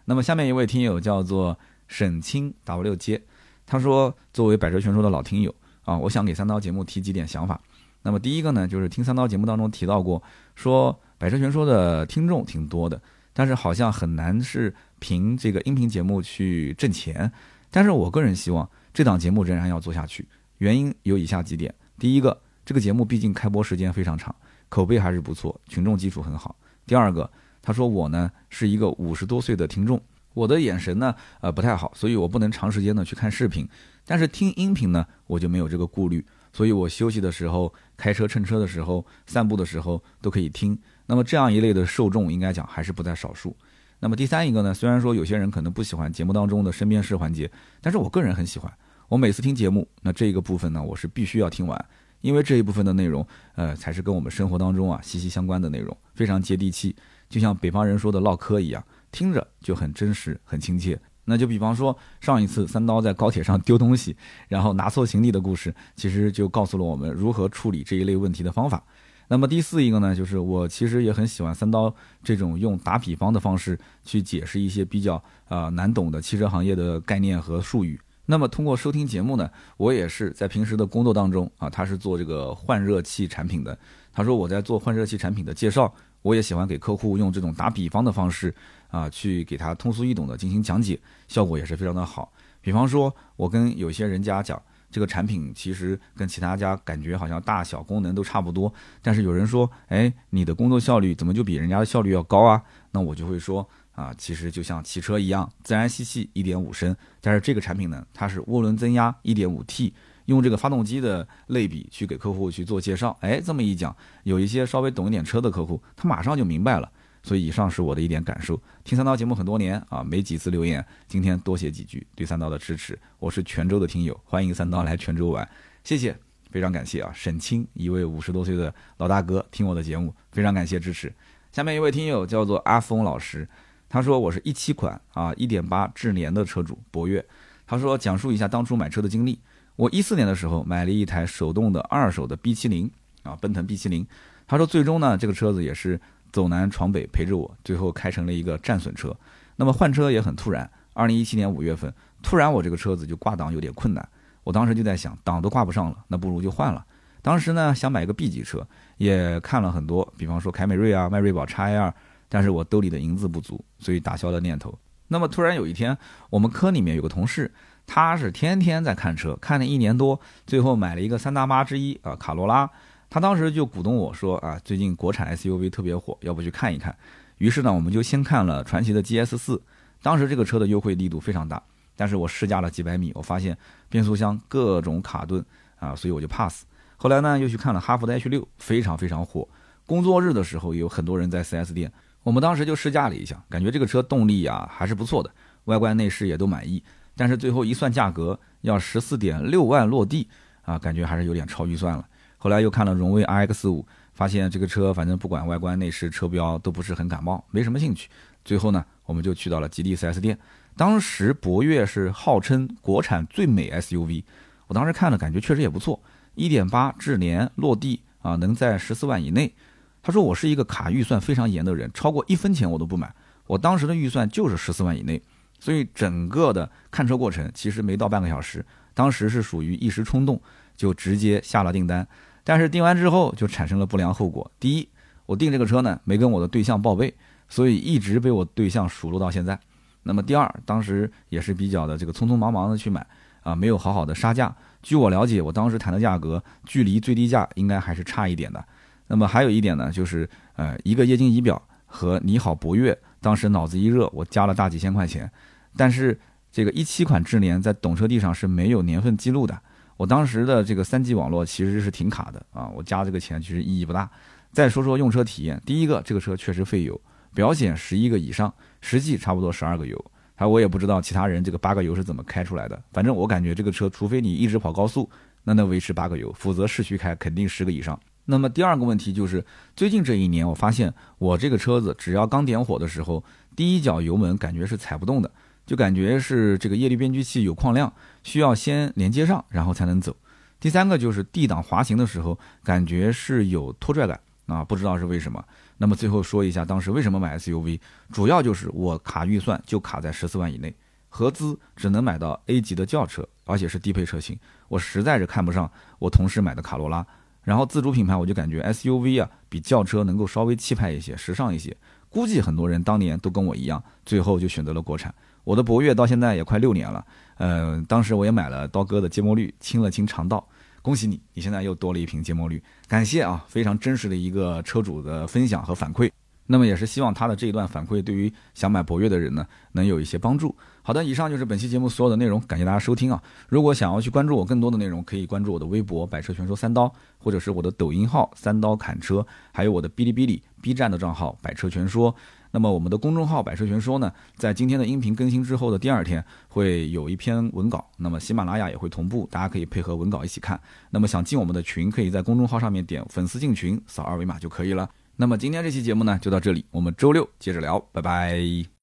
[0.07, 1.57] 那么下面一位听友叫做
[1.87, 3.23] 沈清 W 街，
[3.67, 5.55] 他说作为百车全说的老听友
[5.85, 7.61] 啊，我想给三刀节目提几点想法。
[8.03, 10.23] 那么第一个呢，就是听三刀节目当中提到过，
[10.55, 13.01] 说百车全说的听众挺多的，
[13.33, 17.31] 但是好像很难是凭这个音频节目去挣钱。
[17.71, 20.27] 但是我个人希望这档节目仍然要做下去，
[20.59, 22.41] 原因有以下几点：第一个。
[22.65, 24.37] 这个节目毕竟开播时间非常长，
[24.69, 26.55] 口碑还是不错，群众基础很好。
[26.87, 27.31] 第二个，
[27.63, 29.99] 他说我呢是一个五十多岁的听众，
[30.35, 33.67] 我的眼神呢呃不太好，所以我不能长时间的去看视频，
[34.05, 36.23] 但是听音频呢我就没有这个顾虑，
[36.53, 40.79] 所以我休息的时候、开车乘车的时候、散步的时候都可以听。
[41.05, 43.55] 那么这样一类的受众应该讲还是不在少数。
[44.01, 47.51] 那么第三一个呢，虽然说有些人可能不喜欢节目当中的身边事环节，
[47.83, 48.73] 但是我个人很喜欢。
[49.09, 51.85] 我每次听节目，那这个部分呢我是必须要听完。
[52.21, 53.25] 因为这一部分的内容，
[53.55, 56.95] 呃，才是跟我们生活当中啊息息相关的内容，非常接地气，
[57.29, 60.99] 就像北方人说的唠嗑一样，听着就很真实、很亲切。
[61.29, 64.17] 那就比方说上一次三刀在高铁上丢东西，
[64.49, 68.83] 然后拿错行李的故事，其实就告诉了我们如何处理这一类问题的方法。
[69.29, 78.01] 那么第四一个呢，就是我其实也很喜欢三刀这种用打比方的方式去解释一些比较啊难懂的汽车行业的概念和术语。
[78.25, 83.79] 那么通过收听节目呢，我也是在平时的工作当中啊，他是做这个换热器产品的。
[84.13, 88.55] 他说我在做换热器产品的介绍，我也喜欢给客户用这种打比方的方式
[88.89, 92.33] 啊，去给他通俗易懂的进行讲解，效果也是非常的好。
[92.61, 94.61] 比方说，我跟有些人家讲
[94.91, 102.63] 这个产品其实跟其他家感觉好像大小功能都差不多，但是有人说，哎，你的工作效率怎么就比人家的效率要高啊？
[102.91, 103.69] 那我就会说。
[103.99, 109.93] 啊，其实就像汽车一样，自然吸气一点五升，但是这个产品呢，它是涡轮增压一点五 T，
[110.27, 113.19] 用这个发动机的类比去给客户去做介绍。
[113.23, 116.89] 哎，这么一讲，有一些稍微懂一点车的客户，他马上就明白了。
[117.29, 118.59] 所以以上是我的一点感受。
[118.85, 122.99] 听三刀节目很多年啊，没几次留言，今天多写几句对三刀的支持。
[123.19, 125.47] 我是泉州的听友，欢迎三刀来泉州玩，
[125.85, 126.17] 谢谢，
[126.51, 127.13] 非常感谢啊。
[127.15, 131.13] 沈清一位五十多岁的老大哥听我的节目，非常感谢支持。
[131.53, 133.47] 下面一位听友叫做阿峰老师。
[133.91, 137.23] 他说我是一七款啊，一点八智联的车主博越。
[137.67, 139.39] 他说讲述一下当初买车的经历。
[139.77, 142.91] 我一四年的时候买了一台手动的二手的 B 七零
[143.23, 144.07] 啊，奔腾 B 七零。
[144.47, 146.01] 他说最终呢，这个车子也是
[146.33, 149.15] 走南闯北陪着我，最后开成了一个战损车。
[149.57, 154.09] 那么换车也很突然，二零一七年五月份，突然我这个车子就挂档有点困难。
[154.45, 156.85] 我当时就在想，档都挂不上了，那不如就换了。
[157.21, 158.67] 当时呢想买个 B 级车，
[158.97, 161.93] 也看了很多，比方说凯美瑞啊、迈锐宝 XL，
[162.29, 164.79] 但是我兜里的银子不足，所以打消了念头。
[165.09, 165.97] 那么突然有一天，
[166.31, 167.53] 我们科里面有个同事，
[167.87, 172.71] 他是天天在看车，看了一年多，最后买了一个三大妈之一啊卡罗拉。
[173.11, 176.95] 他当时就鼓动我说啊，最近国产 SUV 特别火，要不去看一看。
[177.39, 179.61] 于是呢，我们就先看了传祺的 GS 四。
[180.03, 181.63] 当时这个车的优惠力度非常大，
[181.97, 183.57] 但是我试驾了几百米，我发现
[183.89, 185.45] 变速箱各种卡顿
[185.79, 186.65] 啊，所以我就 pass。
[186.97, 189.49] 后来呢，又去看了哈弗的 H 六，非常非常火。
[189.87, 191.91] 工作日的时候，有很多人在 4S 店。
[192.23, 195.31] 我们当时就试驾了一下，感觉这个车动力啊还是不错的，
[195.65, 196.83] 外观内饰也都满意。
[197.17, 200.29] 但是最后一算价格，要十四点六万落地
[200.63, 202.07] 啊，感觉还是有点超预算了。
[202.39, 208.09] 后来又看了荣威 RX 五，发现这个车反正不管外观内饰车标都不是很感冒，没什么兴趣。
[208.45, 210.39] 最后呢，我们就去到了吉利 4S 店。
[210.77, 214.23] 当时博越是号称国产最美 SUV，
[214.69, 216.01] 我当时看了感觉确实也不错，
[216.35, 219.53] 一点八智联落地啊，能在十四万以内。
[220.01, 223.13] 他说我是一个卡预算非常严的人，超过一分钱我都不买。
[223.49, 225.21] 我当时的预算就是十四万以内，
[225.59, 228.65] 所以整个的看车过程其实没到半个小时。
[228.95, 230.41] 当时是属于一时冲动，
[230.77, 232.07] 就直接下了订单。
[232.49, 234.51] 但是订完之后就产生了不良后果。
[234.59, 234.89] 第一，
[235.27, 237.15] 我订这个车呢没跟我的对象报备，
[237.47, 239.61] 所以一直被我对象数落到现在。
[240.05, 243.07] 那么第二，当时也是比较的这个匆匆忙忙的去买
[243.43, 244.57] 啊，没有好好的杀价。
[244.83, 248.65] 据我了解，我当时谈的价格距离最低价应该还是差一点的。
[249.09, 250.27] 那么还有一点呢，就是
[250.57, 255.31] 呃，一个液晶仪表和你好博越，当时脑子一热，我加了大几千块钱。
[255.77, 256.19] 但是
[256.51, 259.61] 这个一七款智联在懂车帝上是没有年份记录的，
[259.99, 264.09] 我当时的这个三 G 网络其实是挺卡的啊，我加这个钱其实意义不大。
[264.53, 266.99] 再说说用车体验，第一个，这个车确实费油，
[267.35, 270.03] 表显十一个以上，实际差不多十二个油。
[270.37, 275.11] 还有我也不知道其他人这个八个油是怎么开出来的，反正我感觉这个车，除非你一直跑高速，
[275.43, 277.99] 那能维持八个油，否则市区开肯定十个以上。
[278.25, 279.45] 那么第二个问题就是，
[279.75, 283.25] 最近这一年我发现我这个车子只要刚点火的时候，
[283.57, 285.29] 第一脚油门感觉是踩不动的，
[285.69, 287.93] 就感觉是这个液力变矩器有矿量，
[288.23, 290.17] 需要先连接上，然后才能走。
[290.59, 295.45] 第三个就是 D 档滑行的时候感觉是有拖拽感啊，不知道是为什么。
[295.77, 297.79] 那么最后说一下当时为什么买 SUV，
[298.11, 300.75] 主要就是我卡预算就卡在十四万以内，
[301.11, 304.39] 合资只能买到 A 级的轿车，而且是低配车型，
[304.69, 307.07] 我实在是看不上我同事买的卡罗拉。
[307.43, 311.77] 然后自主品牌我就感觉 SUV 啊比轿车能够稍微气派一些、时尚一些。
[312.09, 315.15] 估计很多人当年都跟我一样，最后就选择了国产。
[315.49, 317.03] 我的博越到现在也快六年了，
[317.39, 320.47] 嗯，当时我也买了刀哥的芥末绿，清了清肠道。
[320.83, 326.11] 恭喜你，你现在又多了一瓶芥末绿，感谢啊，非常真实的一个车主的分享和反馈。
[326.51, 330.55] 那么也是希望他的这一段反馈对于想买博越的人呢，能有一些帮助。
[330.83, 333.23] 好的，以上就是本期节目所有的内容，感谢大家收听啊！
[333.49, 342.15] 如果想要去关注我更多的内容，可以关注我的微博“百车全说三刀”，或者是我的抖音号“三刀砍车”，还有我的哔哩哔哩、B 站的账号“百车全说”。
[342.51, 350.59] 那么我们的公众号“百车全说”呢，在今天的音频更新之后的第二天会有一篇文稿，那么喜马拉雅也会同步，大家可以配合文稿一起看。
[350.91, 354.89] 那么想进我们的群，可以在公众号上面点粉丝进群，扫二维码就可以了。
[355.17, 358.69] 那么今天这期节目呢，就到这里，我们周六接着聊，拜拜。